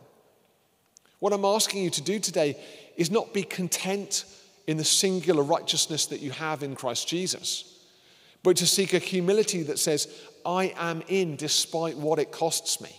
What 1.19 1.33
I'm 1.33 1.45
asking 1.45 1.83
you 1.83 1.91
to 1.91 2.03
do 2.03 2.19
today 2.19 2.57
is 2.97 3.11
not 3.11 3.35
be 3.35 3.43
content 3.43 4.25
in 4.67 4.77
the 4.77 4.85
singular 4.85 5.43
righteousness 5.43 6.07
that 6.07 6.21
you 6.21 6.31
have 6.31 6.63
in 6.63 6.75
Christ 6.77 7.09
Jesus, 7.09 7.81
but 8.43 8.57
to 8.59 8.67
seek 8.67 8.93
a 8.93 8.99
humility 8.99 9.63
that 9.65 9.79
says, 9.79 10.09
I 10.45 10.75
am 10.77 11.03
in 11.09 11.37
despite 11.37 11.97
what 11.97 12.19
it 12.19 12.31
costs 12.31 12.81
me. 12.81 12.95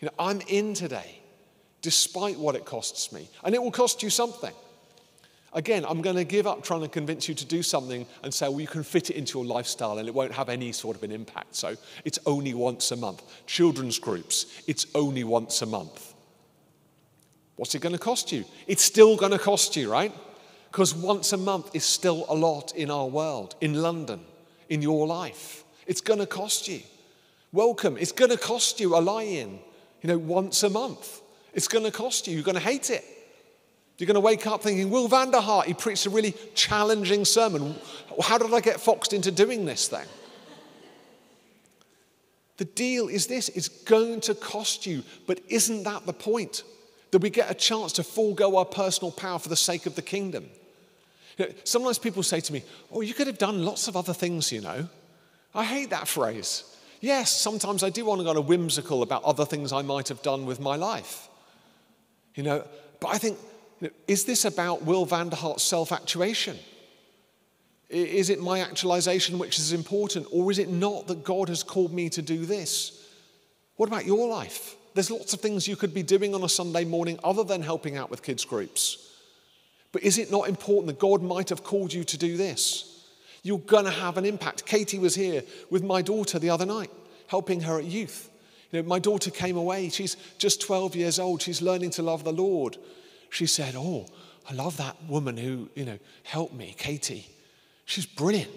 You 0.00 0.06
know, 0.06 0.14
I'm 0.18 0.40
in 0.48 0.74
today 0.74 1.20
despite 1.82 2.38
what 2.38 2.54
it 2.54 2.64
costs 2.64 3.12
me. 3.12 3.28
And 3.44 3.54
it 3.54 3.62
will 3.62 3.70
cost 3.70 4.02
you 4.02 4.08
something. 4.10 4.52
Again, 5.52 5.84
I'm 5.86 6.02
going 6.02 6.16
to 6.16 6.24
give 6.24 6.46
up 6.46 6.64
trying 6.64 6.80
to 6.80 6.88
convince 6.88 7.28
you 7.28 7.34
to 7.34 7.44
do 7.44 7.62
something 7.62 8.06
and 8.22 8.34
say, 8.34 8.48
well, 8.48 8.60
you 8.60 8.66
can 8.66 8.82
fit 8.82 9.10
it 9.10 9.16
into 9.16 9.38
your 9.38 9.46
lifestyle 9.46 9.98
and 9.98 10.08
it 10.08 10.14
won't 10.14 10.32
have 10.32 10.48
any 10.48 10.72
sort 10.72 10.96
of 10.96 11.02
an 11.02 11.12
impact. 11.12 11.54
So 11.54 11.76
it's 12.04 12.18
only 12.26 12.54
once 12.54 12.90
a 12.90 12.96
month. 12.96 13.22
Children's 13.46 13.98
groups, 13.98 14.62
it's 14.66 14.86
only 14.94 15.22
once 15.22 15.62
a 15.62 15.66
month. 15.66 16.13
What's 17.56 17.74
it 17.74 17.80
going 17.80 17.92
to 17.92 17.98
cost 17.98 18.32
you? 18.32 18.44
It's 18.66 18.82
still 18.82 19.16
going 19.16 19.32
to 19.32 19.38
cost 19.38 19.76
you, 19.76 19.90
right? 19.90 20.12
Because 20.70 20.94
once 20.94 21.32
a 21.32 21.36
month 21.36 21.74
is 21.74 21.84
still 21.84 22.26
a 22.28 22.34
lot 22.34 22.74
in 22.74 22.90
our 22.90 23.06
world, 23.06 23.54
in 23.60 23.74
London, 23.74 24.20
in 24.68 24.82
your 24.82 25.06
life. 25.06 25.64
It's 25.86 26.00
going 26.00 26.18
to 26.18 26.26
cost 26.26 26.66
you. 26.66 26.80
Welcome, 27.52 27.96
it's 27.96 28.10
going 28.10 28.32
to 28.32 28.36
cost 28.36 28.80
you 28.80 28.96
a 28.96 28.98
lie 28.98 29.22
in, 29.22 29.60
you 30.02 30.08
know, 30.08 30.18
once 30.18 30.64
a 30.64 30.70
month. 30.70 31.20
It's 31.52 31.68
going 31.68 31.84
to 31.84 31.92
cost 31.92 32.26
you. 32.26 32.34
You're 32.34 32.42
going 32.42 32.56
to 32.56 32.60
hate 32.60 32.90
it. 32.90 33.04
You're 33.96 34.08
going 34.08 34.14
to 34.14 34.20
wake 34.20 34.44
up 34.48 34.62
thinking, 34.62 34.90
Will 34.90 35.06
van 35.06 35.30
der 35.30 35.40
Hart, 35.40 35.68
he 35.68 35.74
preached 35.74 36.06
a 36.06 36.10
really 36.10 36.34
challenging 36.56 37.24
sermon. 37.24 37.76
How 38.20 38.38
did 38.38 38.52
I 38.52 38.60
get 38.60 38.80
foxed 38.80 39.12
into 39.12 39.30
doing 39.30 39.64
this 39.64 39.86
thing? 39.86 40.06
The 42.56 42.64
deal 42.64 43.08
is 43.08 43.28
this 43.28 43.48
it's 43.50 43.68
going 43.68 44.20
to 44.22 44.34
cost 44.34 44.86
you, 44.86 45.04
but 45.26 45.40
isn't 45.48 45.84
that 45.84 46.06
the 46.06 46.12
point? 46.12 46.64
That 47.14 47.22
we 47.22 47.30
get 47.30 47.48
a 47.48 47.54
chance 47.54 47.92
to 47.92 48.02
forego 48.02 48.56
our 48.56 48.64
personal 48.64 49.12
power 49.12 49.38
for 49.38 49.48
the 49.48 49.54
sake 49.54 49.86
of 49.86 49.94
the 49.94 50.02
kingdom. 50.02 50.50
You 51.38 51.46
know, 51.46 51.52
sometimes 51.62 51.96
people 51.96 52.24
say 52.24 52.40
to 52.40 52.52
me, 52.52 52.64
Oh, 52.90 53.02
you 53.02 53.14
could 53.14 53.28
have 53.28 53.38
done 53.38 53.64
lots 53.64 53.86
of 53.86 53.96
other 53.96 54.12
things, 54.12 54.50
you 54.50 54.60
know. 54.60 54.88
I 55.54 55.62
hate 55.62 55.90
that 55.90 56.08
phrase. 56.08 56.64
Yes, 57.00 57.30
sometimes 57.30 57.84
I 57.84 57.90
do 57.90 58.04
want 58.04 58.18
to 58.18 58.24
go 58.24 58.30
on 58.30 58.36
a 58.36 58.40
whimsical 58.40 59.00
about 59.00 59.22
other 59.22 59.44
things 59.44 59.72
I 59.72 59.82
might 59.82 60.08
have 60.08 60.22
done 60.22 60.44
with 60.44 60.58
my 60.58 60.74
life. 60.74 61.28
You 62.34 62.42
know, 62.42 62.66
but 62.98 63.14
I 63.14 63.18
think, 63.18 63.38
you 63.80 63.86
know, 63.86 63.94
is 64.08 64.24
this 64.24 64.44
about 64.44 64.82
Will 64.82 65.04
van 65.04 65.28
der 65.28 65.36
Hart's 65.36 65.62
self 65.62 65.92
actuation? 65.92 66.58
Is 67.90 68.28
it 68.28 68.40
my 68.40 68.58
actualization 68.58 69.38
which 69.38 69.60
is 69.60 69.72
important, 69.72 70.26
or 70.32 70.50
is 70.50 70.58
it 70.58 70.68
not 70.68 71.06
that 71.06 71.22
God 71.22 71.48
has 71.48 71.62
called 71.62 71.92
me 71.94 72.10
to 72.10 72.22
do 72.22 72.44
this? 72.44 73.08
What 73.76 73.86
about 73.86 74.04
your 74.04 74.28
life? 74.28 74.74
There's 74.94 75.10
lots 75.10 75.34
of 75.34 75.40
things 75.40 75.66
you 75.66 75.76
could 75.76 75.92
be 75.92 76.04
doing 76.04 76.34
on 76.34 76.44
a 76.44 76.48
Sunday 76.48 76.84
morning 76.84 77.18
other 77.24 77.42
than 77.42 77.62
helping 77.62 77.96
out 77.96 78.10
with 78.10 78.22
kids' 78.22 78.44
groups. 78.44 79.10
But 79.90 80.04
is 80.04 80.18
it 80.18 80.30
not 80.30 80.48
important 80.48 80.86
that 80.86 81.00
God 81.00 81.22
might 81.22 81.48
have 81.48 81.64
called 81.64 81.92
you 81.92 82.04
to 82.04 82.16
do 82.16 82.36
this? 82.36 83.08
You're 83.42 83.58
going 83.58 83.84
to 83.84 83.90
have 83.90 84.16
an 84.16 84.24
impact. 84.24 84.64
Katie 84.66 84.98
was 84.98 85.14
here 85.14 85.42
with 85.68 85.82
my 85.82 86.00
daughter 86.00 86.38
the 86.38 86.50
other 86.50 86.64
night, 86.64 86.90
helping 87.26 87.60
her 87.62 87.78
at 87.78 87.84
youth. 87.84 88.30
You 88.70 88.82
know, 88.82 88.88
my 88.88 88.98
daughter 88.98 89.30
came 89.30 89.56
away. 89.56 89.88
She's 89.88 90.16
just 90.38 90.60
12 90.62 90.96
years 90.96 91.18
old. 91.18 91.42
She's 91.42 91.60
learning 91.60 91.90
to 91.90 92.02
love 92.02 92.24
the 92.24 92.32
Lord. 92.32 92.76
She 93.30 93.46
said, 93.46 93.74
Oh, 93.76 94.06
I 94.48 94.54
love 94.54 94.76
that 94.76 94.96
woman 95.08 95.36
who, 95.36 95.68
you 95.74 95.84
know, 95.84 95.98
helped 96.22 96.54
me, 96.54 96.74
Katie. 96.78 97.28
She's 97.84 98.06
brilliant. 98.06 98.50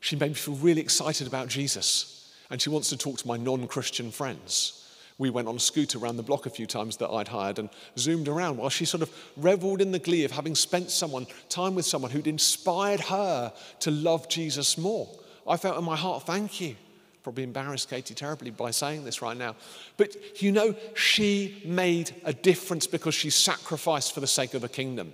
She 0.00 0.16
made 0.16 0.28
me 0.28 0.34
feel 0.34 0.54
really 0.54 0.80
excited 0.80 1.26
about 1.26 1.48
Jesus. 1.48 2.32
And 2.50 2.60
she 2.60 2.70
wants 2.70 2.88
to 2.90 2.96
talk 2.96 3.18
to 3.18 3.28
my 3.28 3.36
non 3.36 3.66
Christian 3.66 4.10
friends 4.10 4.83
we 5.18 5.30
went 5.30 5.46
on 5.46 5.56
a 5.56 5.60
scooter 5.60 5.98
around 5.98 6.16
the 6.16 6.22
block 6.22 6.46
a 6.46 6.50
few 6.50 6.66
times 6.66 6.96
that 6.96 7.10
I'd 7.10 7.28
hired 7.28 7.58
and 7.58 7.68
zoomed 7.96 8.28
around 8.28 8.56
while 8.56 8.68
she 8.68 8.84
sort 8.84 9.02
of 9.02 9.10
reveled 9.36 9.80
in 9.80 9.92
the 9.92 9.98
glee 9.98 10.24
of 10.24 10.32
having 10.32 10.54
spent 10.54 10.90
someone 10.90 11.26
time 11.48 11.74
with 11.74 11.86
someone 11.86 12.10
who'd 12.10 12.26
inspired 12.26 13.00
her 13.00 13.52
to 13.80 13.90
love 13.90 14.28
Jesus 14.28 14.76
more. 14.76 15.08
I 15.46 15.56
felt 15.56 15.78
in 15.78 15.84
my 15.84 15.96
heart, 15.96 16.24
thank 16.24 16.60
you. 16.60 16.74
Probably 17.22 17.44
embarrassed 17.44 17.88
Katie 17.88 18.14
terribly 18.14 18.50
by 18.50 18.70
saying 18.70 19.04
this 19.04 19.22
right 19.22 19.36
now. 19.36 19.56
But 19.96 20.42
you 20.42 20.52
know, 20.52 20.74
she 20.94 21.62
made 21.64 22.14
a 22.24 22.32
difference 22.32 22.86
because 22.86 23.14
she 23.14 23.30
sacrificed 23.30 24.12
for 24.12 24.20
the 24.20 24.26
sake 24.26 24.52
of 24.52 24.62
the 24.62 24.68
kingdom. 24.68 25.12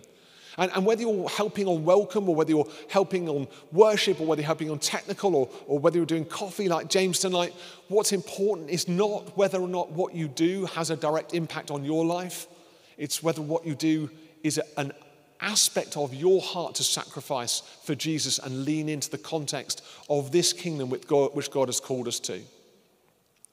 And, 0.58 0.70
and, 0.74 0.84
whether 0.84 1.02
you're 1.02 1.28
helping 1.28 1.66
on 1.66 1.84
welcome 1.84 2.28
or 2.28 2.34
whether 2.34 2.50
you're 2.50 2.68
helping 2.88 3.28
on 3.28 3.46
worship 3.72 4.20
or 4.20 4.26
whether 4.26 4.42
you're 4.42 4.46
helping 4.46 4.70
on 4.70 4.78
technical 4.78 5.34
or, 5.36 5.48
or 5.66 5.78
whether 5.78 5.96
you're 5.96 6.06
doing 6.06 6.24
coffee 6.24 6.68
like 6.68 6.88
James 6.88 7.18
tonight, 7.18 7.54
what's 7.88 8.12
important 8.12 8.70
is 8.70 8.88
not 8.88 9.36
whether 9.36 9.60
or 9.60 9.68
not 9.68 9.90
what 9.92 10.14
you 10.14 10.28
do 10.28 10.66
has 10.66 10.90
a 10.90 10.96
direct 10.96 11.34
impact 11.34 11.70
on 11.70 11.84
your 11.84 12.04
life. 12.04 12.46
It's 12.98 13.22
whether 13.22 13.42
what 13.42 13.64
you 13.64 13.74
do 13.74 14.10
is 14.42 14.60
an 14.76 14.92
aspect 15.40 15.96
of 15.96 16.14
your 16.14 16.40
heart 16.40 16.74
to 16.76 16.84
sacrifice 16.84 17.60
for 17.82 17.94
Jesus 17.94 18.38
and 18.38 18.64
lean 18.64 18.88
into 18.88 19.10
the 19.10 19.18
context 19.18 19.82
of 20.08 20.32
this 20.32 20.52
kingdom 20.52 20.90
which 20.90 21.06
God, 21.06 21.34
which 21.34 21.50
God 21.50 21.68
has 21.68 21.80
called 21.80 22.08
us 22.08 22.20
to. 22.20 22.40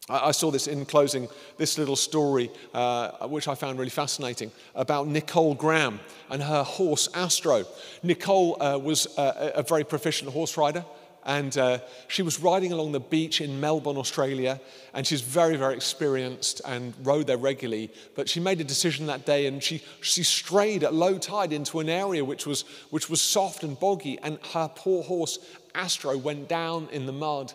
I 0.10 0.32
saw 0.32 0.52
this 0.52 0.68
in 0.68 0.86
closing, 0.86 1.28
this 1.58 1.78
little 1.78 1.98
story, 1.98 2.50
uh, 2.74 3.28
which 3.28 3.50
I 3.50 3.56
found 3.56 3.78
really 3.78 3.90
fascinating, 3.90 4.52
about 4.74 5.08
Nicole 5.08 5.54
Graham 5.54 6.00
and 6.30 6.42
her 6.42 6.64
horse 6.64 7.10
Astro. 7.14 7.66
Nicole 8.04 8.62
uh, 8.62 8.78
was 8.78 9.18
uh, 9.18 9.52
a 9.54 9.64
very 9.64 9.84
proficient 9.84 10.32
horse 10.32 10.56
rider, 10.56 10.86
and 11.26 11.58
uh, 11.58 11.80
she 12.08 12.22
was 12.22 12.40
riding 12.40 12.72
along 12.72 12.94
the 12.94 13.02
beach 13.02 13.42
in 13.42 13.60
Melbourne, 13.60 13.98
Australia, 13.98 14.62
and 14.94 15.06
she's 15.06 15.20
very, 15.20 15.58
very 15.58 15.76
experienced 15.76 16.62
and 16.64 16.94
rode 17.04 17.28
there 17.28 17.36
regularly. 17.36 17.92
But 18.16 18.30
she 18.30 18.40
made 18.40 18.62
a 18.62 18.64
decision 18.64 19.08
that 19.08 19.26
day, 19.26 19.46
and 19.48 19.62
she, 19.62 19.84
she 20.00 20.24
strayed 20.24 20.86
at 20.86 20.94
low 20.94 21.18
tide 21.18 21.52
into 21.52 21.82
an 21.82 21.90
area 21.90 22.24
which 22.24 22.48
was, 22.48 22.62
which 22.92 23.10
was 23.10 23.22
soft 23.22 23.64
and 23.64 23.78
boggy, 23.78 24.20
and 24.24 24.40
her 24.54 24.72
poor 24.74 25.04
horse 25.04 25.38
Astro 25.76 26.18
went 26.18 26.48
down 26.48 26.88
in 26.94 27.06
the 27.06 27.12
mud 27.12 27.54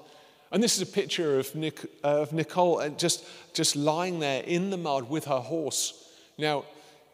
and 0.52 0.62
this 0.62 0.76
is 0.76 0.82
a 0.82 0.92
picture 0.92 1.38
of, 1.38 1.54
Nic- 1.54 1.90
of 2.04 2.32
Nicole 2.32 2.80
uh, 2.80 2.90
just, 2.90 3.24
just 3.54 3.74
lying 3.74 4.20
there 4.20 4.42
in 4.42 4.70
the 4.70 4.76
mud 4.76 5.08
with 5.08 5.24
her 5.24 5.40
horse. 5.40 6.10
Now, 6.38 6.64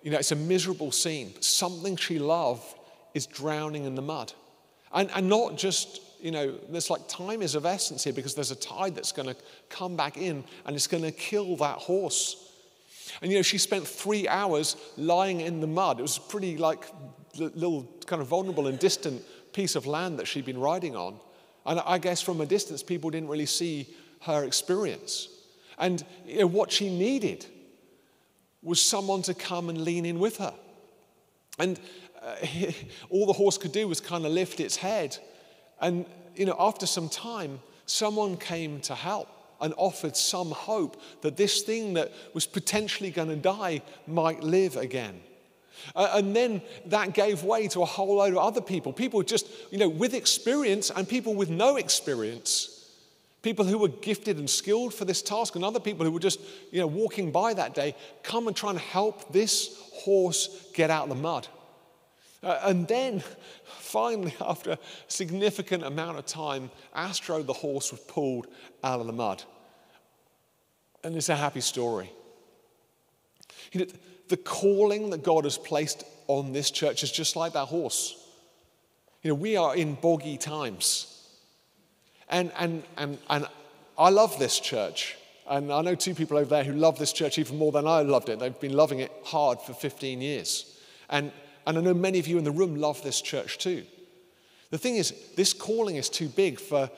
you 0.02 0.10
know, 0.10 0.18
it's 0.18 0.32
a 0.32 0.36
miserable 0.36 0.92
scene, 0.92 1.30
but 1.34 1.44
something 1.44 1.96
she 1.96 2.18
loved 2.18 2.64
is 3.14 3.26
drowning 3.26 3.84
in 3.84 3.94
the 3.94 4.02
mud. 4.02 4.32
And, 4.92 5.10
and 5.14 5.28
not 5.28 5.56
just, 5.56 6.00
you 6.20 6.30
know, 6.30 6.58
there's 6.70 6.90
like 6.90 7.06
time 7.08 7.42
is 7.42 7.54
of 7.54 7.64
essence 7.64 8.04
here 8.04 8.12
because 8.12 8.34
there's 8.34 8.50
a 8.50 8.56
tide 8.56 8.94
that's 8.94 9.12
going 9.12 9.28
to 9.28 9.36
come 9.68 9.96
back 9.96 10.16
in 10.16 10.44
and 10.66 10.76
it's 10.76 10.86
going 10.86 11.04
to 11.04 11.12
kill 11.12 11.56
that 11.56 11.78
horse. 11.78 12.52
And, 13.22 13.30
you 13.30 13.38
know, 13.38 13.42
she 13.42 13.58
spent 13.58 13.86
three 13.86 14.28
hours 14.28 14.76
lying 14.96 15.40
in 15.40 15.60
the 15.60 15.66
mud. 15.66 15.98
It 15.98 16.02
was 16.02 16.18
pretty, 16.18 16.56
like, 16.56 16.84
little 17.36 17.88
kind 18.06 18.20
of 18.20 18.28
vulnerable 18.28 18.66
and 18.66 18.78
distant 18.78 19.22
piece 19.52 19.76
of 19.76 19.86
land 19.86 20.18
that 20.18 20.26
she'd 20.26 20.44
been 20.44 20.58
riding 20.58 20.94
on. 20.96 21.18
And 21.68 21.80
I 21.80 21.98
guess 21.98 22.22
from 22.22 22.40
a 22.40 22.46
distance, 22.46 22.82
people 22.82 23.10
didn't 23.10 23.28
really 23.28 23.46
see 23.46 23.86
her 24.22 24.42
experience. 24.42 25.28
And 25.78 26.02
you 26.26 26.40
know, 26.40 26.46
what 26.46 26.72
she 26.72 26.88
needed 26.88 27.44
was 28.62 28.80
someone 28.82 29.20
to 29.22 29.34
come 29.34 29.68
and 29.68 29.82
lean 29.82 30.06
in 30.06 30.18
with 30.18 30.38
her. 30.38 30.54
And 31.58 31.78
uh, 32.22 32.36
all 33.10 33.26
the 33.26 33.34
horse 33.34 33.58
could 33.58 33.72
do 33.72 33.86
was 33.86 34.00
kind 34.00 34.24
of 34.24 34.32
lift 34.32 34.60
its 34.60 34.76
head. 34.76 35.18
And, 35.78 36.06
you 36.34 36.46
know, 36.46 36.56
after 36.58 36.86
some 36.86 37.10
time, 37.10 37.60
someone 37.84 38.38
came 38.38 38.80
to 38.80 38.94
help 38.94 39.28
and 39.60 39.74
offered 39.76 40.16
some 40.16 40.50
hope 40.50 41.00
that 41.20 41.36
this 41.36 41.62
thing 41.62 41.94
that 41.94 42.12
was 42.32 42.46
potentially 42.46 43.10
going 43.10 43.28
to 43.28 43.36
die 43.36 43.82
might 44.06 44.42
live 44.42 44.76
again. 44.76 45.20
Uh, 45.94 46.10
and 46.14 46.34
then 46.34 46.62
that 46.86 47.14
gave 47.14 47.42
way 47.42 47.68
to 47.68 47.82
a 47.82 47.86
whole 47.86 48.16
load 48.16 48.32
of 48.32 48.38
other 48.38 48.60
people, 48.60 48.92
people 48.92 49.22
just, 49.22 49.46
you 49.70 49.78
know, 49.78 49.88
with 49.88 50.14
experience 50.14 50.90
and 50.90 51.08
people 51.08 51.34
with 51.34 51.50
no 51.50 51.76
experience. 51.76 52.74
People 53.42 53.64
who 53.64 53.78
were 53.78 53.88
gifted 53.88 54.36
and 54.38 54.50
skilled 54.50 54.92
for 54.92 55.04
this 55.04 55.22
task, 55.22 55.54
and 55.54 55.64
other 55.64 55.78
people 55.78 56.04
who 56.04 56.10
were 56.10 56.18
just, 56.20 56.40
you 56.72 56.80
know, 56.80 56.86
walking 56.86 57.30
by 57.30 57.54
that 57.54 57.72
day, 57.74 57.94
come 58.22 58.48
and 58.48 58.56
try 58.56 58.70
and 58.70 58.78
help 58.78 59.32
this 59.32 59.90
horse 59.94 60.70
get 60.74 60.90
out 60.90 61.04
of 61.04 61.08
the 61.10 61.14
mud. 61.14 61.46
Uh, 62.42 62.58
and 62.64 62.86
then, 62.88 63.22
finally, 63.64 64.34
after 64.40 64.72
a 64.72 64.78
significant 65.06 65.84
amount 65.84 66.18
of 66.18 66.26
time, 66.26 66.70
Astro, 66.94 67.42
the 67.42 67.52
horse, 67.52 67.92
was 67.92 68.00
pulled 68.00 68.48
out 68.82 69.00
of 69.00 69.06
the 69.06 69.12
mud. 69.12 69.42
And 71.04 71.16
it's 71.16 71.28
a 71.28 71.36
happy 71.36 71.60
story. 71.60 72.10
You 73.72 73.80
know, 73.80 73.86
the 74.28 74.36
calling 74.36 75.10
that 75.10 75.22
God 75.22 75.44
has 75.44 75.58
placed 75.58 76.04
on 76.26 76.52
this 76.52 76.70
church 76.70 77.02
is 77.02 77.10
just 77.10 77.36
like 77.36 77.54
that 77.54 77.66
horse. 77.66 78.16
You 79.22 79.30
know, 79.30 79.34
we 79.34 79.56
are 79.56 79.74
in 79.74 79.94
boggy 79.94 80.36
times. 80.36 81.14
And, 82.28 82.52
and, 82.58 82.82
and, 82.96 83.18
and 83.28 83.46
I 83.96 84.10
love 84.10 84.38
this 84.38 84.60
church. 84.60 85.16
And 85.48 85.72
I 85.72 85.80
know 85.80 85.94
two 85.94 86.14
people 86.14 86.36
over 86.36 86.48
there 86.48 86.64
who 86.64 86.74
love 86.74 86.98
this 86.98 87.12
church 87.12 87.38
even 87.38 87.56
more 87.56 87.72
than 87.72 87.86
I 87.86 88.02
loved 88.02 88.28
it. 88.28 88.38
They've 88.38 88.60
been 88.60 88.74
loving 88.74 89.00
it 89.00 89.10
hard 89.24 89.60
for 89.60 89.72
15 89.72 90.20
years. 90.20 90.78
And, 91.08 91.32
and 91.66 91.78
I 91.78 91.80
know 91.80 91.94
many 91.94 92.18
of 92.18 92.26
you 92.26 92.38
in 92.38 92.44
the 92.44 92.50
room 92.50 92.76
love 92.76 93.02
this 93.02 93.20
church 93.20 93.58
too. 93.58 93.84
The 94.70 94.78
thing 94.78 94.96
is, 94.96 95.14
this 95.34 95.54
calling 95.54 95.96
is 95.96 96.10
too 96.10 96.28
big 96.28 96.60
for 96.60 96.90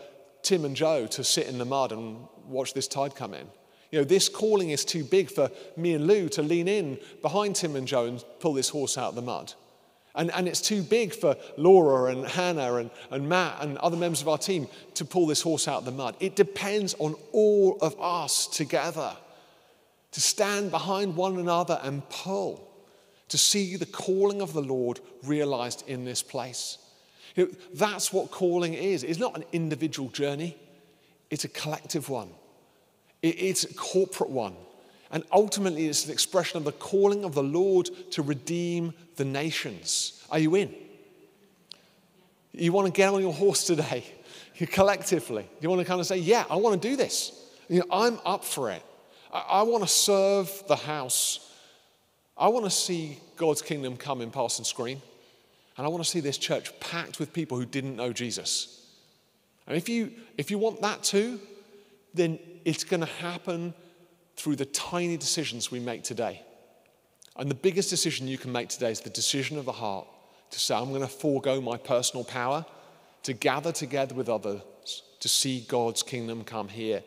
Tim 0.42 0.64
and 0.64 0.74
Joe 0.74 1.06
to 1.06 1.22
sit 1.22 1.46
in 1.46 1.58
the 1.58 1.64
mud 1.64 1.92
and 1.92 2.26
watch 2.46 2.74
this 2.74 2.88
tide 2.88 3.14
come 3.14 3.34
in. 3.34 3.46
You 3.90 3.98
know, 4.00 4.05
this 4.05 4.29
calling 4.29 4.70
is 4.70 4.85
too 4.85 5.03
big 5.03 5.31
for 5.31 5.50
me 5.76 5.94
and 5.94 6.07
Lou 6.07 6.29
to 6.31 6.42
lean 6.42 6.68
in 6.68 6.98
behind 7.22 7.57
Tim 7.57 7.74
and 7.76 7.88
Joe 7.88 8.07
and 8.07 8.24
pull 8.38 8.55
this 8.55 8.68
horse 8.68 8.96
out 8.96 9.11
of 9.11 9.14
the 9.16 9.22
mud. 9.22 9.53
And, 10.14 10.31
and 10.33 10.48
it's 10.48 10.61
too 10.61 10.83
big 10.83 11.14
for 11.14 11.37
Laura 11.57 12.11
and 12.11 12.26
Hannah 12.26 12.76
and, 12.76 12.90
and 13.11 13.29
Matt 13.29 13.62
and 13.62 13.79
other 13.79 13.96
members 13.96 14.20
of 14.20 14.29
our 14.29 14.38
team 14.38 14.66
to 14.94 15.05
pull 15.05 15.26
this 15.26 15.42
horse 15.42 15.68
out 15.68 15.79
of 15.79 15.85
the 15.85 15.92
mud. 15.92 16.16
It 16.20 16.37
depends 16.37 16.94
on 16.98 17.14
all 17.33 17.79
of 17.81 18.00
us 18.00 18.46
together 18.46 19.16
to 20.12 20.20
stand 20.20 20.70
behind 20.70 21.16
one 21.16 21.38
another 21.38 21.79
and 21.83 22.09
pull, 22.09 22.68
to 23.29 23.38
see 23.38 23.76
the 23.76 23.87
calling 23.87 24.42
of 24.42 24.53
the 24.53 24.62
Lord 24.62 25.00
realized 25.24 25.88
in 25.88 26.05
this 26.05 26.22
place. 26.22 26.79
You 27.37 27.46
know, 27.46 27.53
that's 27.74 28.12
what 28.12 28.33
calling 28.33 28.74
is. 28.74 29.05
It's 29.05 29.20
not 29.20 29.37
an 29.37 29.44
individual 29.53 30.09
journey, 30.09 30.57
it's 31.31 31.44
a 31.44 31.48
collective 31.48 32.09
one, 32.09 32.31
it's 33.22 33.64
a 33.64 33.74
corporate 33.74 34.30
one. 34.30 34.54
And 35.12 35.24
ultimately, 35.33 35.87
it's 35.88 36.06
an 36.06 36.12
expression 36.12 36.56
of 36.56 36.64
the 36.64 36.72
calling 36.72 37.24
of 37.24 37.35
the 37.35 37.42
Lord 37.42 37.90
to 38.12 38.22
redeem 38.22 38.94
the 39.16 39.24
nations. 39.24 40.24
Are 40.30 40.38
you 40.38 40.54
in? 40.54 40.72
You 42.52 42.72
want 42.72 42.87
to 42.87 42.92
get 42.92 43.12
on 43.12 43.20
your 43.20 43.33
horse 43.33 43.64
today, 43.64 44.04
collectively. 44.70 45.48
You 45.61 45.68
want 45.68 45.80
to 45.80 45.87
kind 45.87 46.00
of 46.00 46.06
say, 46.06 46.18
Yeah, 46.18 46.44
I 46.48 46.56
want 46.56 46.80
to 46.80 46.88
do 46.88 46.96
this. 46.96 47.33
You 47.68 47.80
know, 47.80 47.87
I'm 47.90 48.18
up 48.24 48.44
for 48.44 48.70
it. 48.70 48.83
I, 49.33 49.40
I 49.48 49.62
want 49.62 49.83
to 49.83 49.88
serve 49.88 50.62
the 50.68 50.76
house. 50.76 51.52
I 52.37 52.48
want 52.48 52.64
to 52.64 52.70
see 52.70 53.18
God's 53.37 53.62
kingdom 53.62 53.96
come 53.96 54.20
in 54.20 54.30
Parsons 54.30 54.72
Green. 54.72 55.02
And 55.76 55.87
I 55.87 55.88
want 55.88 56.04
to 56.04 56.09
see 56.09 56.20
this 56.20 56.38
church 56.38 56.78
packed 56.80 57.18
with 57.18 57.33
people 57.33 57.59
who 57.59 57.64
didn't 57.64 57.96
know 57.96 58.12
Jesus. 58.12 58.87
And 59.66 59.76
if 59.76 59.88
you, 59.88 60.12
if 60.37 60.50
you 60.50 60.59
want 60.59 60.83
that 60.83 61.02
too, 61.02 61.40
then 62.12 62.38
it's 62.64 62.85
going 62.85 63.01
to 63.01 63.07
happen 63.07 63.75
through 64.37 64.57
the 64.57 64.64
tiny 64.66 65.16
decisions 65.16 65.70
we 65.70 65.81
make 65.81 66.03
today. 66.03 66.42
And 67.37 67.51
the 67.51 67.55
biggest 67.55 67.90
decision 67.90 68.29
you 68.29 68.38
can 68.38 68.53
make 68.53 68.68
today 68.68 68.90
is 68.90 69.01
the 69.01 69.11
decision 69.11 69.59
of 69.59 69.64
the 69.64 69.73
heart 69.73 70.07
to 70.51 70.59
say, 70.59 70.75
I'm 70.75 70.88
going 70.90 71.01
to 71.01 71.09
forego 71.09 71.61
my 71.61 71.77
personal 71.77 72.25
power 72.25 72.64
to 73.23 73.33
gather 73.33 73.73
together 73.73 74.14
with 74.14 74.29
others 74.29 74.62
to 75.20 75.29
see 75.29 75.61
God's 75.68 76.03
kingdom 76.03 76.44
come 76.44 76.68
here 76.68 77.03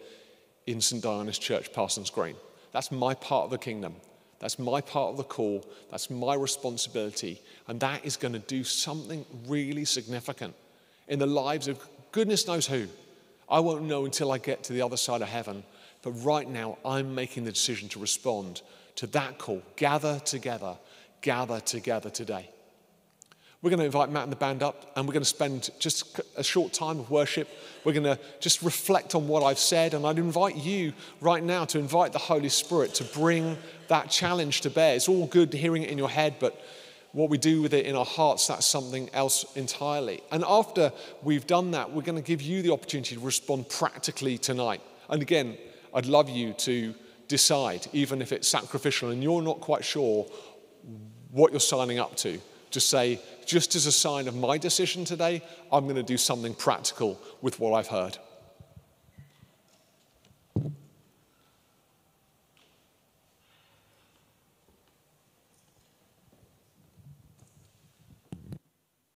in 0.68 0.80
St. 0.80 1.04
Dionis' 1.04 1.40
Church, 1.40 1.74
Parsons 1.74 2.10
Green. 2.10 2.36
That's 2.72 2.92
my 2.92 3.14
part 3.16 3.46
of 3.46 3.52
the 3.52 3.58
kingdom. 3.58 3.96
That's 4.40 4.60
my 4.60 4.82
part 4.82 5.12
of 5.12 5.18
the 5.18 5.24
call. 5.24 5.66
That's 5.90 6.10
my 6.10 6.36
responsibility. 6.36 7.42
And 7.68 7.80
that 7.80 8.06
is 8.06 8.18
going 8.18 8.34
to 8.34 8.40
do 8.40 8.64
something 8.64 9.26
really 9.48 9.86
significant 9.86 10.54
in 11.08 11.20
the 11.20 11.26
lives 11.26 11.68
of 11.68 11.80
goodness 12.12 12.48
knows 12.48 12.68
who. 12.68 12.88
I 13.54 13.62
won't 13.62 13.84
know 13.84 14.04
until 14.04 14.34
I 14.34 14.38
get 14.38 14.66
to 14.66 14.74
the 14.74 14.82
other 14.82 14.98
side 14.98 15.22
of 15.22 15.30
heaven 15.30 15.64
but 16.04 16.12
right 16.12 16.48
now, 16.48 16.78
I'm 16.86 17.16
making 17.16 17.46
the 17.46 17.52
decision 17.52 17.90
to 17.90 18.00
respond 18.00 18.62
to 18.98 19.08
that 19.08 19.40
call. 19.40 19.64
Gather 19.78 20.20
together, 20.20 20.78
gather 21.22 21.62
together 21.62 22.10
today. 22.10 22.50
We're 23.62 23.70
going 23.70 23.80
to 23.80 23.86
invite 23.86 24.12
Matt 24.12 24.24
and 24.24 24.32
the 24.32 24.36
band 24.36 24.62
up, 24.62 24.92
and 24.98 25.08
we're 25.08 25.14
going 25.14 25.24
to 25.24 25.30
spend 25.30 25.70
just 25.80 26.20
a 26.36 26.44
short 26.44 26.74
time 26.74 27.00
of 27.00 27.10
worship. 27.10 27.48
We're 27.86 27.94
going 27.94 28.04
to 28.04 28.20
just 28.42 28.62
reflect 28.62 29.16
on 29.16 29.30
what 29.30 29.42
I've 29.42 29.58
said, 29.58 29.94
and 29.94 30.06
I'd 30.06 30.20
invite 30.20 30.58
you 30.58 30.92
right 31.22 31.42
now 31.42 31.64
to 31.66 31.80
invite 31.80 32.12
the 32.12 32.20
Holy 32.20 32.50
Spirit 32.50 32.94
to 32.96 33.06
bring 33.06 33.58
that 33.88 34.10
challenge 34.10 34.60
to 34.62 34.70
bear. 34.70 34.98
It's 34.98 35.08
all 35.08 35.26
good 35.28 35.54
hearing 35.54 35.84
it 35.84 35.90
in 35.90 35.98
your 35.98 36.10
head, 36.10 36.36
but 36.42 36.62
what 37.14 37.30
we 37.30 37.38
do 37.38 37.62
with 37.62 37.74
it 37.74 37.86
in 37.86 37.96
our 37.96 38.06
hearts, 38.06 38.48
that's 38.48 38.66
something 38.66 39.10
else 39.14 39.46
entirely. 39.56 40.22
And 40.32 40.44
after 40.46 40.92
we've 41.22 41.48
done 41.48 41.72
that, 41.72 41.92
we're 41.92 42.02
going 42.02 42.18
to 42.18 42.24
give 42.24 42.42
you 42.42 42.62
the 42.62 42.74
opportunity 42.74 43.16
to 43.16 43.22
respond 43.22 43.70
practically 43.70 44.38
tonight. 44.38 44.82
And 45.10 45.22
again, 45.22 45.58
I'd 45.94 46.08
love 46.08 46.28
you 46.28 46.54
to 46.54 46.96
decide, 47.28 47.88
even 47.94 48.22
if 48.22 48.32
it's 48.32 48.48
sacrificial 48.48 49.12
and 49.12 49.22
you're 49.22 49.44
not 49.44 49.62
quite 49.62 49.86
sure 49.86 50.26
what 51.30 51.52
you're 51.52 51.60
signing 51.60 52.00
up 52.00 52.16
to, 52.18 52.40
to 52.72 52.80
say, 52.80 53.20
just 53.46 53.76
as 53.76 53.86
a 53.86 53.92
sign 53.92 54.28
of 54.28 54.36
my 54.36 54.58
decision 54.58 55.06
today, 55.06 55.44
I'm 55.72 55.84
going 55.84 55.96
to 55.96 56.04
do 56.04 56.18
something 56.18 56.56
practical 56.56 57.20
with 57.42 57.60
what 57.60 57.74
I've 57.74 57.88
heard. 57.88 58.18